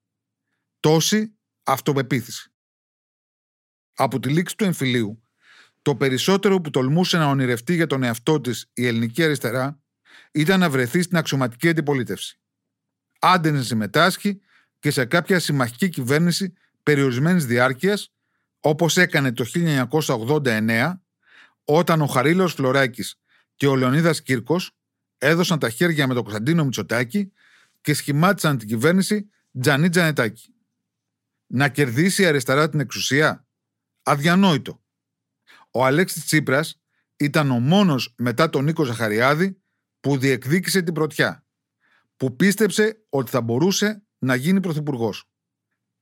Τόση 0.80 1.38
αυτοπεποίθηση. 1.64 2.54
Από 3.94 4.20
τη 4.20 4.30
λήξη 4.30 4.58
του 4.58 4.64
εμφυλίου, 4.64 5.24
το 5.82 5.96
περισσότερο 5.96 6.62
που 6.62 6.70
τολμούσε 6.70 7.18
να 7.18 7.26
ονειρευτεί 7.26 7.76
για 7.76 7.88
τον 7.88 8.04
εαυτό 8.04 8.42
της 8.42 8.70
η 8.74 8.88
ελληνική 8.88 9.24
αριστερά 9.24 9.80
ήταν 10.32 10.60
να 10.60 10.70
βρεθεί 10.70 11.02
στην 11.02 11.18
αξιωματική 11.18 11.70
αντιπολίτευση. 11.70 12.40
Άντε 13.20 13.52
να 13.52 13.62
συμμετάσχει 13.62 14.42
και 14.80 14.92
σε 14.92 15.06
κάποια 15.06 15.40
συμμαχική 15.40 15.90
κυβέρνηση 15.90 16.54
περιορισμένης 16.84 17.46
διάρκειας, 17.46 18.14
όπως 18.60 18.98
έκανε 18.98 19.34
το 19.34 19.46
1989, 19.46 21.02
όταν 21.72 22.02
ο 22.02 22.06
Χαρίλαο 22.06 22.48
Φλωράκης 22.48 23.20
και 23.56 23.68
ο 23.68 23.76
Λεωνίδας 23.76 24.22
Κύρκος 24.22 24.78
έδωσαν 25.18 25.60
τα 25.60 25.70
χέρια 25.70 26.08
με 26.08 26.14
τον 26.14 26.24
Κωνσταντίνο 26.24 26.64
Μητσοτάκη 26.64 27.32
και 27.82 27.94
σχημάτισαν 27.94 28.58
την 28.58 28.68
κυβέρνηση 28.68 29.30
Τζανί 29.62 29.90
Τζανετάκη. 29.90 30.54
Να 31.48 31.70
κερδίσει 31.70 32.22
η 32.22 32.26
αριστερά 32.26 32.70
την 32.70 32.80
εξουσία; 32.80 33.48
Αδιανόητο. 34.04 34.84
Ο 35.72 35.86
Αλέξης 35.86 36.26
Τσίπρας 36.26 36.82
ήταν 37.18 37.52
ο 37.52 37.60
μόνος 37.60 38.14
μετά 38.18 38.50
τον 38.50 38.64
Νίκο 38.64 38.84
Ζαχαριάδη 38.84 39.62
που 40.00 40.18
διεκδίκησε 40.18 40.82
την 40.82 40.94
πρωτιά. 40.94 41.46
Που 42.18 42.36
πίστεψε 42.36 43.06
ότι 43.10 43.32
θα 43.32 43.42
μπορούσε 43.42 44.04
να 44.18 44.36
γίνει 44.36 44.60
πρωθυπουργός. 44.60 45.30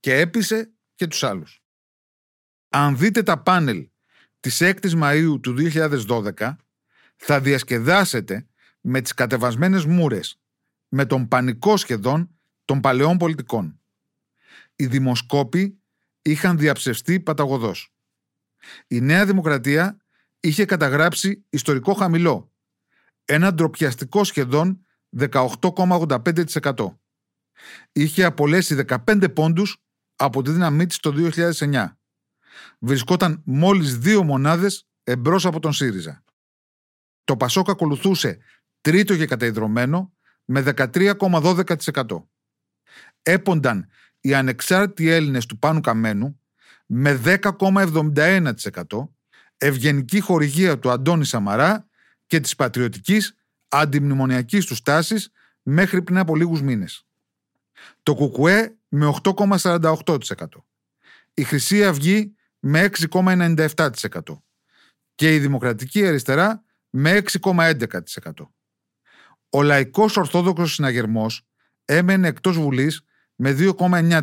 Και 0.00 0.18
έπεισε 0.18 0.72
και 0.94 1.06
τους 1.06 1.22
άλλους. 1.22 1.62
Αν 2.68 2.96
δείτε 2.98 3.22
τα 3.22 3.42
πάνελ 3.42 3.88
της 4.40 4.58
6ης 4.60 5.02
Μαΐου 5.02 5.38
του 5.42 5.54
2012 5.54 6.56
θα 7.16 7.40
διασκεδάσετε 7.40 8.46
με 8.80 9.00
τις 9.00 9.14
κατεβασμένες 9.14 9.84
μούρες, 9.84 10.40
με 10.88 11.06
τον 11.06 11.28
πανικό 11.28 11.76
σχεδόν 11.76 12.30
των 12.64 12.80
παλαιών 12.80 13.16
πολιτικών. 13.16 13.80
Οι 14.76 14.86
δημοσκόποι 14.86 15.78
είχαν 16.22 16.58
διαψευστεί 16.58 17.20
παταγωδός. 17.20 17.92
Η 18.86 19.00
Νέα 19.00 19.26
Δημοκρατία 19.26 19.96
είχε 20.40 20.64
καταγράψει 20.64 21.44
ιστορικό 21.48 21.94
χαμηλό, 21.94 22.52
ένα 23.24 23.54
ντροπιαστικό 23.54 24.24
σχεδόν 24.24 24.86
18,85%. 25.18 26.98
Είχε 27.92 28.24
απολέσει 28.24 28.74
15 28.74 29.32
πόντους 29.34 29.76
από 30.16 30.42
τη 30.42 30.50
δύναμή 30.50 30.86
της 30.86 30.98
το 30.98 31.10
2009. 31.10 31.97
Βρισκόταν 32.78 33.42
μόλις 33.44 33.98
δύο 33.98 34.22
μονάδες 34.22 34.88
εμπρός 35.04 35.46
από 35.46 35.60
τον 35.60 35.72
ΣΥΡΙΖΑ. 35.72 36.22
Το 37.24 37.36
Πασόκ 37.36 37.68
ακολουθούσε 37.68 38.38
τρίτο 38.80 39.16
και 39.16 39.26
καταϊδρωμένο 39.26 40.12
με 40.44 40.60
13,12%. 40.60 42.28
Έπονταν 43.22 43.88
οι 44.20 44.34
ανεξάρτητοι 44.34 45.08
Έλληνες 45.08 45.46
του 45.46 45.58
Πάνου 45.58 45.80
Καμένου 45.80 46.40
με 46.86 47.20
10,71%, 47.24 48.54
ευγενική 49.58 50.20
χορηγία 50.20 50.78
του 50.78 50.90
Αντώνη 50.90 51.24
Σαμαρά 51.24 51.88
και 52.26 52.40
της 52.40 52.56
πατριωτικής 52.56 53.36
αντιμνημονιακής 53.68 54.66
του 54.66 54.74
στάσης 54.74 55.30
μέχρι 55.62 56.02
πριν 56.02 56.18
από 56.18 56.36
λίγους 56.36 56.62
μήνες. 56.62 57.06
Το 58.02 58.14
Κουκουέ 58.14 58.76
με 58.88 59.06
8,48%. 59.22 59.94
Η 61.34 61.42
Χρυσή 61.42 61.84
Αυγή 61.84 62.34
με 62.58 62.90
6,97% 62.98 64.20
και 65.14 65.34
η 65.34 65.38
Δημοκρατική 65.38 66.06
Αριστερά 66.06 66.64
με 66.90 67.22
6,11%. 67.24 67.86
Ο 69.50 69.62
Λαϊκός 69.62 70.16
Ορθόδοξος 70.16 70.74
Συναγερμός 70.74 71.46
έμενε 71.84 72.28
εκτός 72.28 72.58
Βουλής 72.58 73.02
με 73.34 73.56
2,9%. 73.58 74.22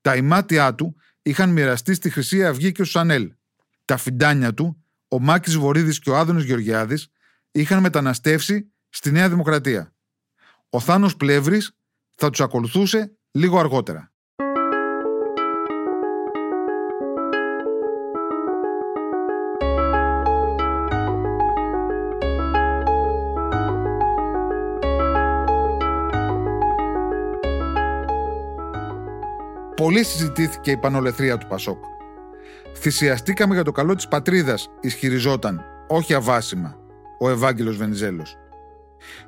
Τα 0.00 0.16
ημάτια 0.16 0.74
του 0.74 0.96
είχαν 1.22 1.50
μοιραστεί 1.50 1.94
στη 1.94 2.10
Χρυσή 2.10 2.46
Αυγή 2.46 2.72
και 2.72 2.82
ο 2.82 2.86
ΑΝΕΛ. 2.92 3.32
Τα 3.84 3.96
φιντάνια 3.96 4.54
του, 4.54 4.84
ο 5.08 5.20
Μάκης 5.20 5.56
Βορύδης 5.56 5.98
και 5.98 6.10
ο 6.10 6.16
Άδωνος 6.16 6.44
Γεωργιάδης, 6.44 7.08
είχαν 7.50 7.80
μεταναστεύσει 7.80 8.72
στη 8.88 9.10
Νέα 9.10 9.28
Δημοκρατία. 9.28 9.94
Ο 10.68 10.80
Θάνος 10.80 11.16
Πλεύρης 11.16 11.76
θα 12.14 12.30
τους 12.30 12.40
ακολουθούσε 12.40 13.18
λίγο 13.30 13.58
αργότερα. 13.58 14.13
Πολύ 29.84 30.04
συζητήθηκε 30.04 30.70
η 30.70 30.76
πανολεθρία 30.76 31.38
του 31.38 31.46
Πασόκ. 31.46 31.84
Θυσιαστήκαμε 32.76 33.54
για 33.54 33.64
το 33.64 33.72
καλό 33.72 33.94
της 33.94 34.08
πατρίδας, 34.08 34.68
ισχυριζόταν, 34.80 35.64
όχι 35.88 36.14
αβάσιμα, 36.14 36.78
ο 37.18 37.30
Ευάγγελος 37.30 37.76
Βενιζέλος. 37.76 38.36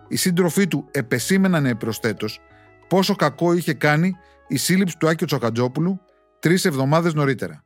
Οι 0.08 0.16
σύντροφοί 0.16 0.66
του 0.66 0.88
επεσήμεναν 0.90 1.66
επιπροσθέτως 1.66 2.40
πόσο 2.88 3.14
κακό 3.14 3.52
είχε 3.52 3.74
κάνει 3.74 4.16
η 4.48 4.56
σύλληψη 4.56 4.96
του 4.96 5.08
Άκη 5.08 5.24
Τσοκατζόπουλου 5.24 6.00
τρεις 6.38 6.64
εβδομάδες 6.64 7.14
νωρίτερα. 7.14 7.64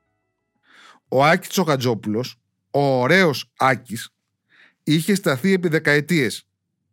Ο 1.09 1.24
Άκη 1.24 1.48
Τσοκατζόπουλος, 1.48 2.40
ο 2.70 2.81
ωραίος 2.81 3.50
Άκης, 3.59 4.11
είχε 4.85 5.14
σταθεί 5.14 5.53
επί 5.53 5.68
δεκαετίες 5.68 6.46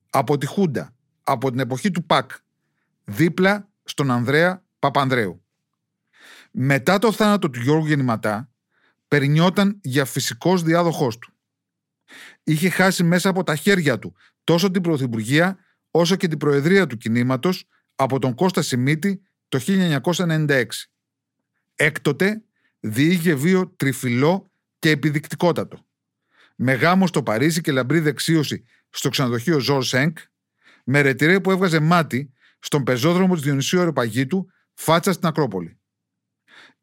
από 0.10 0.38
τη 0.38 0.46
Χούντα, 0.46 0.94
από 1.24 1.50
την 1.50 1.60
εποχή 1.60 1.92
του 1.92 2.06
ΠΑΚ, 2.06 2.32
δίπλα 3.04 3.70
στον 3.84 4.12
Ανδρέα 4.12 4.64
Παπανδρέου. 4.80 5.42
Μετά 6.60 6.98
το 6.98 7.12
θάνατο 7.12 7.50
του 7.50 7.60
Γιώργου 7.60 7.86
Γεννηματά, 7.86 8.50
περνιόταν 9.08 9.80
για 9.82 10.06
φυσικός 10.06 10.64
διάδοχός 10.64 11.18
του. 11.18 11.34
Είχε 12.44 12.70
χάσει 12.70 13.04
μέσα 13.04 13.30
από 13.30 13.44
τα 13.44 13.56
χέρια 13.56 14.00
του 14.00 14.16
τόσο 14.44 14.72
την 14.72 14.82
Πρωθυπουργία 14.82 15.58
όσο 15.92 16.16
και 16.16 16.28
την 16.28 16.38
Προεδρία 16.38 16.88
του 16.88 16.98
κινήματος 16.98 17.68
από 17.96 18.20
τον 18.20 18.34
Κώστα 18.36 18.62
Σιμίτη 18.62 19.22
το 19.48 19.60
1996. 19.68 20.66
Έκτοτε 21.76 22.44
διήγε 22.80 23.34
βίο 23.34 23.74
τριφυλό 23.76 24.52
και 24.80 24.90
επιδεικτικότατο. 24.90 25.86
Με 26.56 26.74
γάμο 26.74 27.08
στο 27.08 27.24
Παρίσι 27.24 27.62
και 27.62 27.72
λαμπρή 27.72 28.00
δεξίωση 28.00 28.64
στο 28.90 29.10
ξενοδοχείο 29.10 29.60
Ζορ 29.60 29.84
Σέγκ, 29.84 30.16
με 30.84 31.02
ρετυρέ 31.02 31.40
που 31.40 31.52
έβγαζε 31.52 31.80
μάτι 31.80 32.34
στον 32.60 32.84
πεζόδρομο 32.84 33.34
της 33.34 33.44
Διονυσίου 33.44 33.80
Αεροπαγίτου 33.80 34.48
φάτσα 34.74 35.14
στην 35.14 35.28
Ακρόπολη. 35.28 35.80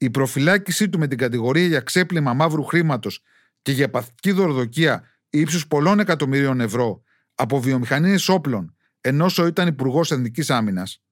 Η 0.05 0.11
προφυλάκησή 0.11 0.89
του 0.89 0.99
με 0.99 1.09
την 1.09 1.19
κατηγορία 1.19 1.67
για 1.67 1.81
ξέπλυμα 1.81 2.33
μαύρου 2.35 2.65
χρήματος 2.65 3.23
και 3.63 3.73
για 3.73 3.91
παθητική 3.91 4.33
δωροδοκία 4.33 5.11
ύψους 5.31 5.67
πολλών 5.67 5.99
εκατομμυρίων 5.99 6.61
ευρώ 6.61 7.03
από 7.35 7.61
βιομηχανίες 7.61 8.29
όπλων 8.29 8.77
ενώ 9.01 9.27
ήταν 9.47 9.69
υπουργός 9.69 10.11
Εθνική 10.11 10.53
Άμυνας, 10.53 11.03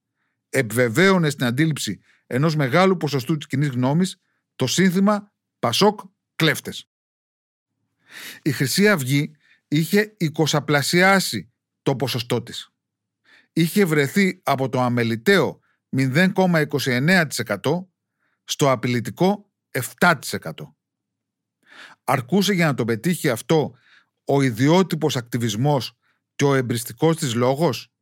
επιβεβαίωνε 0.49 1.29
στην 1.29 1.45
αντίληψη 1.45 1.99
ενός 2.27 2.55
μεγάλου 2.55 2.97
ποσοστού 2.97 3.37
της 3.37 3.47
κοινής 3.47 3.69
γνώμης 3.69 4.17
το 4.55 4.67
σύνθημα 4.67 5.33
Πασόκ 5.59 5.99
κλέφτες. 6.35 6.89
Η 8.41 8.51
Χρυσή 8.51 8.89
Αυγή 8.89 9.35
είχε 9.67 10.15
εικοσαπλασιάσει 10.17 11.53
το 11.81 11.95
ποσοστό 11.95 12.43
της. 12.43 12.69
Είχε 13.53 13.85
βρεθεί 13.85 14.41
από 14.43 14.69
το 14.69 14.81
αμεληταίο 14.81 15.59
0,29% 15.97 17.92
στο 18.43 18.71
απειλητικό 18.71 19.51
7%. 19.99 20.13
Αρκούσε 22.03 22.53
για 22.53 22.65
να 22.65 22.73
το 22.73 22.85
πετύχει 22.85 23.29
αυτό 23.29 23.75
ο 24.25 24.41
ιδιότυπος 24.41 25.15
ακτιβισμός 25.15 25.97
και 26.35 26.45
ο 26.45 26.53
εμπριστικός 26.55 27.17
της 27.17 27.33
λόγος; 27.33 27.93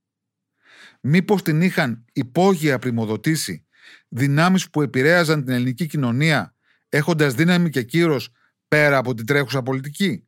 Μήπως 1.02 1.42
την 1.42 1.62
είχαν 1.62 2.06
υπόγεια 2.14 2.80
πρημοδοτήσει 2.80 3.66
δυνάμεις 4.08 4.70
που 4.70 4.82
επηρέαζαν 4.82 5.44
την 5.44 5.54
ελληνική 5.54 5.88
κοινωνία 5.88 6.56
έχοντας 6.90 7.34
δύναμη 7.34 7.70
και 7.70 7.84
κύρος 7.84 8.30
πέρα 8.68 8.98
από 8.98 9.14
την 9.14 9.26
τρέχουσα 9.26 9.64
πολιτική; 9.64 10.28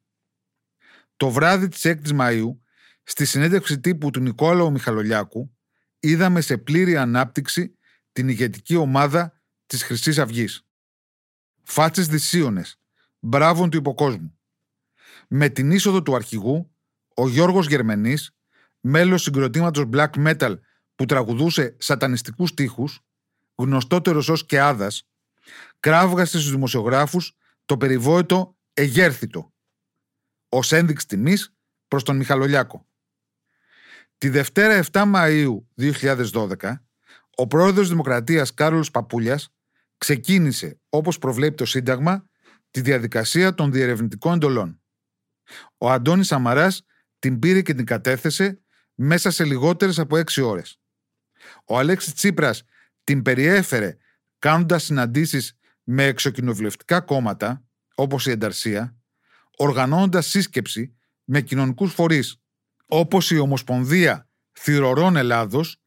Το 1.15 1.29
βράδυ 1.29 1.67
της 1.67 1.81
6ης 1.85 2.19
Μαΐου, 2.19 2.57
στη 3.03 3.25
συνέντευξη 3.25 3.79
τύπου 3.79 4.09
του 4.09 4.19
Νικόλαου 4.19 4.71
Μιχαλολιάκου, 4.71 5.57
είδαμε 5.99 6.41
σε 6.41 6.57
πλήρη 6.57 6.97
ανάπτυξη 6.97 7.77
την 8.11 8.29
ηγετική 8.29 8.75
ομάδα 8.75 9.42
της 9.73 9.83
χρυσής 9.83 10.19
αυγής. 10.19 10.65
Φάτσες 11.63 12.07
δυσίωνες, 12.07 12.79
μπράβων 13.19 13.69
του 13.69 13.77
υποκόσμου. 13.77 14.39
Με 15.27 15.49
την 15.49 15.71
είσοδο 15.71 16.01
του 16.01 16.15
αρχηγού, 16.15 16.75
ο 17.15 17.29
Γιώργος 17.29 17.67
Γερμενής, 17.67 18.31
μέλος 18.79 19.21
συγκροτήματος 19.21 19.85
black 19.93 20.09
metal 20.09 20.59
που 20.95 21.05
τραγουδούσε 21.05 21.75
σατανιστικούς 21.79 22.49
στίχους, 22.49 22.99
γνωστότερος 23.55 24.29
ως 24.29 24.45
Κεάδας, 24.45 25.07
κράβγασε 25.79 26.39
στους 26.39 26.51
δημοσιογράφους 26.51 27.37
το 27.65 27.77
περιβόητο 27.77 28.57
«εγέρθητο» 28.73 29.53
ως 30.49 30.71
ένδειξη 30.71 31.07
τιμής 31.07 31.53
προς 31.87 32.03
τον 32.03 32.15
Μιχαλολιάκο. 32.15 32.87
Τη 34.17 34.29
Δευτέρα 34.29 34.73
7 34.91 35.11
Μαΐου 35.13 35.57
2012, 35.75 36.85
ο 37.35 37.47
πρόεδρος 37.47 37.89
Δημοκρατίας 37.89 38.53
Κάρολος 38.53 38.91
Παπούλιας 38.91 39.52
ξεκίνησε, 40.03 40.79
όπως 40.89 41.17
προβλέπει 41.17 41.55
το 41.55 41.65
Σύνταγμα, 41.65 42.25
τη 42.71 42.81
διαδικασία 42.81 43.53
των 43.53 43.71
διερευνητικών 43.71 44.33
εντολών. 44.33 44.81
Ο 45.77 45.91
Αντώνης 45.91 46.27
Σαμαράς 46.27 46.85
την 47.19 47.39
πήρε 47.39 47.61
και 47.61 47.73
την 47.73 47.85
κατέθεσε 47.85 48.61
μέσα 48.93 49.31
σε 49.31 49.43
λιγότερες 49.43 49.99
από 49.99 50.17
έξι 50.17 50.41
ώρες. 50.41 50.79
Ο 51.65 51.77
Αλέξης 51.77 52.13
Τσίπρας 52.13 52.63
την 53.03 53.21
περιέφερε 53.21 53.97
κάνοντας 54.39 54.83
συναντήσεις 54.83 55.57
με 55.83 56.03
εξοκοινοβουλευτικά 56.03 57.01
κόμματα, 57.01 57.63
όπως 57.95 58.25
η 58.25 58.31
Ενταρσία, 58.31 58.97
οργανώνοντας 59.57 60.27
σύσκεψη 60.27 60.95
με 61.23 61.41
κοινωνικούς 61.41 61.93
φορείς, 61.93 62.41
όπως 62.85 63.31
η 63.31 63.37
Ομοσπονδία 63.37 64.29
Θηρορών 64.51 65.15
Ελλάδος 65.15 65.81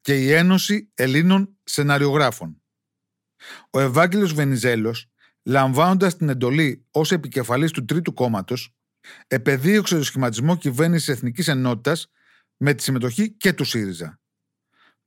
και 0.00 0.22
η 0.22 0.32
Ένωση 0.32 0.90
Ελλήνων 0.94 1.58
Σεναριογράφων. 1.64 2.57
Ο 3.70 3.80
Ευάγγελος 3.80 4.32
Βενιζέλος, 4.32 5.10
λαμβάνοντας 5.42 6.16
την 6.16 6.28
εντολή 6.28 6.86
ως 6.90 7.12
επικεφαλής 7.12 7.70
του 7.70 7.84
τρίτου 7.84 8.12
κόμματος, 8.12 8.74
επεδίωξε 9.26 9.96
το 9.96 10.04
σχηματισμό 10.04 10.56
κυβέρνησης 10.56 11.08
Εθνικής 11.08 11.48
Ενότητας 11.48 12.10
με 12.56 12.74
τη 12.74 12.82
συμμετοχή 12.82 13.30
και 13.30 13.52
του 13.52 13.64
ΣΥΡΙΖΑ. 13.64 14.20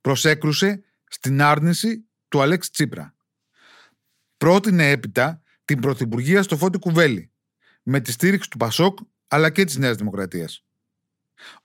Προσέκρουσε 0.00 0.82
στην 1.08 1.42
άρνηση 1.42 2.08
του 2.28 2.42
Αλέξη 2.42 2.70
Τσίπρα. 2.70 3.16
Πρότεινε 4.36 4.90
έπειτα 4.90 5.42
την 5.64 5.80
Πρωθυπουργία 5.80 6.42
στο 6.42 6.56
Φώτη 6.56 6.78
Κουβέλη, 6.78 7.32
με 7.82 8.00
τη 8.00 8.12
στήριξη 8.12 8.50
του 8.50 8.56
Πασόκ 8.56 8.98
αλλά 9.28 9.50
και 9.50 9.64
της 9.64 9.76
Νέας 9.76 9.96
Δημοκρατίας. 9.96 10.64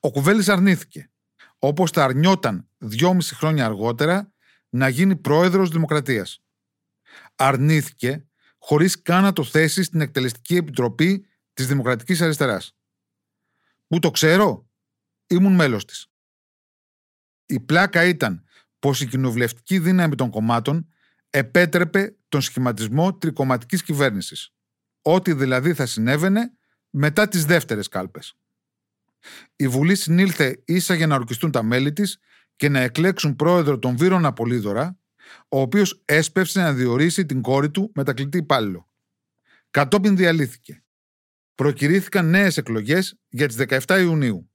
Ο 0.00 0.10
Κουβέλης 0.10 0.48
αρνήθηκε, 0.48 1.10
όπως 1.58 1.92
τα 1.92 2.04
αρνιόταν 2.04 2.68
δυόμιση 2.78 3.34
χρόνια 3.34 3.64
αργότερα 3.64 4.32
να 4.68 4.88
γίνει 4.88 5.16
πρόεδρος 5.16 5.70
Δημοκρατίας. 5.70 6.42
Αρνήθηκε 7.40 8.26
χωρίς 8.58 9.02
καν 9.02 9.22
να 9.22 9.32
το 9.32 9.44
θέσει 9.44 9.82
στην 9.82 10.00
εκτελεστική 10.00 10.56
επιτροπή 10.56 11.26
της 11.52 11.66
Δημοκρατικής 11.66 12.20
Αριστεράς. 12.20 12.76
Πού 13.86 13.98
το 13.98 14.10
ξέρω, 14.10 14.68
ήμουν 15.26 15.54
μέλος 15.54 15.84
της. 15.84 16.06
Η 17.46 17.60
πλάκα 17.60 18.04
ήταν 18.04 18.44
πως 18.78 19.00
η 19.00 19.06
κοινοβουλευτική 19.06 19.78
δύναμη 19.78 20.14
των 20.14 20.30
κομμάτων 20.30 20.88
επέτρεπε 21.30 22.16
τον 22.28 22.40
σχηματισμό 22.40 23.14
τρικοματικής 23.14 23.82
κυβέρνησης. 23.82 24.52
Ό,τι 25.02 25.32
δηλαδή 25.32 25.74
θα 25.74 25.86
συνέβαινε 25.86 26.52
μετά 26.90 27.28
τις 27.28 27.44
δεύτερες 27.44 27.88
κάλπες. 27.88 28.34
Η 29.56 29.68
Βουλή 29.68 29.94
συνήλθε 29.94 30.62
ίσα 30.64 30.94
για 30.94 31.06
να 31.06 31.14
ορκιστούν 31.14 31.50
τα 31.50 31.62
μέλη 31.62 31.92
της 31.92 32.18
και 32.56 32.68
να 32.68 32.80
εκλέξουν 32.80 33.36
πρόεδρο 33.36 33.78
τον 33.78 33.96
Βύρον 33.96 34.26
Απολύδωρα, 34.26 34.98
ο 35.48 35.60
οποίος 35.60 36.02
έσπευσε 36.04 36.60
να 36.60 36.72
διορίσει 36.72 37.26
την 37.26 37.42
κόρη 37.42 37.70
του 37.70 37.92
μετακλητή 37.94 38.38
υπάλληλο. 38.38 38.88
Κατόπιν 39.70 40.16
διαλύθηκε. 40.16 40.82
Προκυρήθηκαν 41.54 42.30
νέες 42.30 42.56
εκλογές 42.56 43.18
για 43.28 43.46
τις 43.46 43.56
17 43.86 44.00
Ιουνίου. 44.00 44.50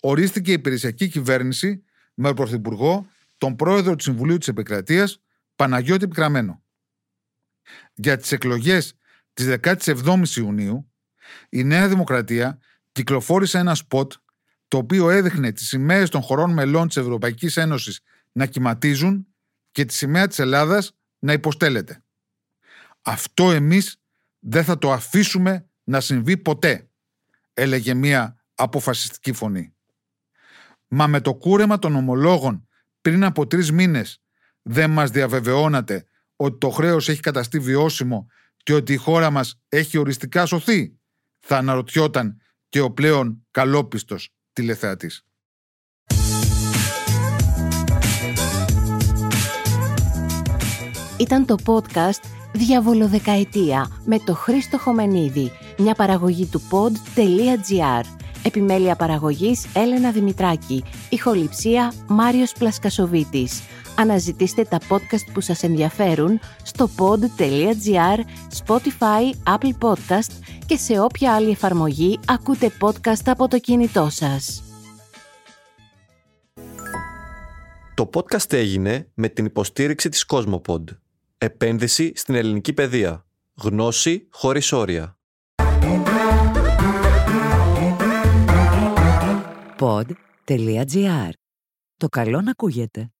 Ορίστηκε 0.00 0.50
η 0.50 0.54
υπηρεσιακή 0.54 1.08
κυβέρνηση 1.08 1.84
με 2.14 2.34
πρωθυπουργό 2.34 3.06
τον 3.38 3.56
πρόεδρο 3.56 3.96
του 3.96 4.02
Συμβουλίου 4.02 4.38
της 4.38 4.48
Επικρατείας 4.48 5.20
Παναγιώτη 5.56 6.08
Πικραμένο. 6.08 6.62
Για 7.94 8.16
τις 8.16 8.32
εκλογές 8.32 8.94
της 9.34 9.56
17ης 9.62 10.36
Ιουνίου 10.36 10.92
η 11.48 11.64
Νέα 11.64 11.88
Δημοκρατία 11.88 12.58
κυκλοφόρησε 12.92 13.58
ένα 13.58 13.74
σποτ 13.74 14.12
το 14.68 14.76
οποίο 14.76 15.10
έδειχνε 15.10 15.52
τις 15.52 15.68
σημαίες 15.68 16.10
των 16.10 16.20
χωρών 16.20 16.52
μελών 16.52 16.86
της 16.88 16.96
Ευρωπαϊκής 16.96 17.56
Ένωσης 17.56 18.00
να 18.32 18.46
κυματίζουν 18.46 19.26
και 19.70 19.84
τη 19.84 19.94
σημαία 19.94 20.26
της 20.26 20.38
Ελλάδας 20.38 20.96
να 21.18 21.32
υποστέλλεται. 21.32 22.02
Αυτό 23.02 23.50
εμείς 23.50 24.00
δεν 24.38 24.64
θα 24.64 24.78
το 24.78 24.92
αφήσουμε 24.92 25.68
να 25.84 26.00
συμβεί 26.00 26.36
ποτέ, 26.36 26.90
έλεγε 27.54 27.94
μία 27.94 28.44
αποφασιστική 28.54 29.32
φωνή. 29.32 29.74
Μα 30.88 31.06
με 31.06 31.20
το 31.20 31.34
κούρεμα 31.34 31.78
των 31.78 31.96
ομολόγων 31.96 32.68
πριν 33.00 33.24
από 33.24 33.46
τρεις 33.46 33.72
μήνες 33.72 34.22
δεν 34.62 34.90
μας 34.90 35.10
διαβεβαιώνατε 35.10 36.06
ότι 36.36 36.58
το 36.58 36.70
χρέος 36.70 37.08
έχει 37.08 37.20
καταστεί 37.20 37.58
βιώσιμο 37.58 38.26
και 38.56 38.74
ότι 38.74 38.92
η 38.92 38.96
χώρα 38.96 39.30
μας 39.30 39.60
έχει 39.68 39.98
οριστικά 39.98 40.46
σωθεί, 40.46 40.98
θα 41.38 41.56
αναρωτιόταν 41.56 42.40
και 42.68 42.80
ο 42.80 42.90
πλέον 42.90 43.46
καλόπιστος 43.50 44.34
τηλεθεατής. 44.52 45.24
Ήταν 51.18 51.46
το 51.46 51.56
podcast 51.66 52.22
«Διαβολοδεκαετία» 52.52 54.00
με 54.04 54.18
το 54.18 54.34
Χρήστο 54.34 54.78
Χομενίδη, 54.78 55.50
μια 55.78 55.94
παραγωγή 55.94 56.46
του 56.46 56.60
pod.gr. 56.70 58.02
Επιμέλεια 58.42 58.96
παραγωγής 58.96 59.66
Έλενα 59.74 60.10
Δημητράκη, 60.10 60.84
ηχοληψία 61.08 61.92
Μάριος 62.08 62.52
Πλασκασοβίτης. 62.52 63.62
Αναζητήστε 63.96 64.64
τα 64.64 64.78
podcast 64.88 65.32
που 65.32 65.40
σας 65.40 65.62
ενδιαφέρουν 65.62 66.40
στο 66.62 66.90
pod.gr, 66.98 68.18
Spotify, 68.64 69.54
Apple 69.56 69.88
Podcast 69.88 70.32
και 70.66 70.76
σε 70.76 71.00
όποια 71.00 71.34
άλλη 71.34 71.50
εφαρμογή 71.50 72.18
ακούτε 72.26 72.72
podcast 72.80 73.22
από 73.24 73.48
το 73.48 73.58
κινητό 73.58 74.08
σας. 74.10 74.62
Το 77.94 78.10
podcast 78.14 78.52
έγινε 78.52 79.08
με 79.14 79.28
την 79.28 79.44
υποστήριξη 79.44 80.08
της 80.08 80.24
Cosmopod. 80.28 80.84
Επένδυση 81.40 82.12
στην 82.14 82.34
ελληνική 82.34 82.72
παιδεία. 82.72 83.26
Γνώση 83.54 84.28
χωρίς 84.30 84.72
όρια. 84.72 85.18
Pod.gr. 89.78 91.30
Το 91.96 92.08
καλό 92.08 92.40
να 92.40 92.50
ακούγεται. 92.50 93.12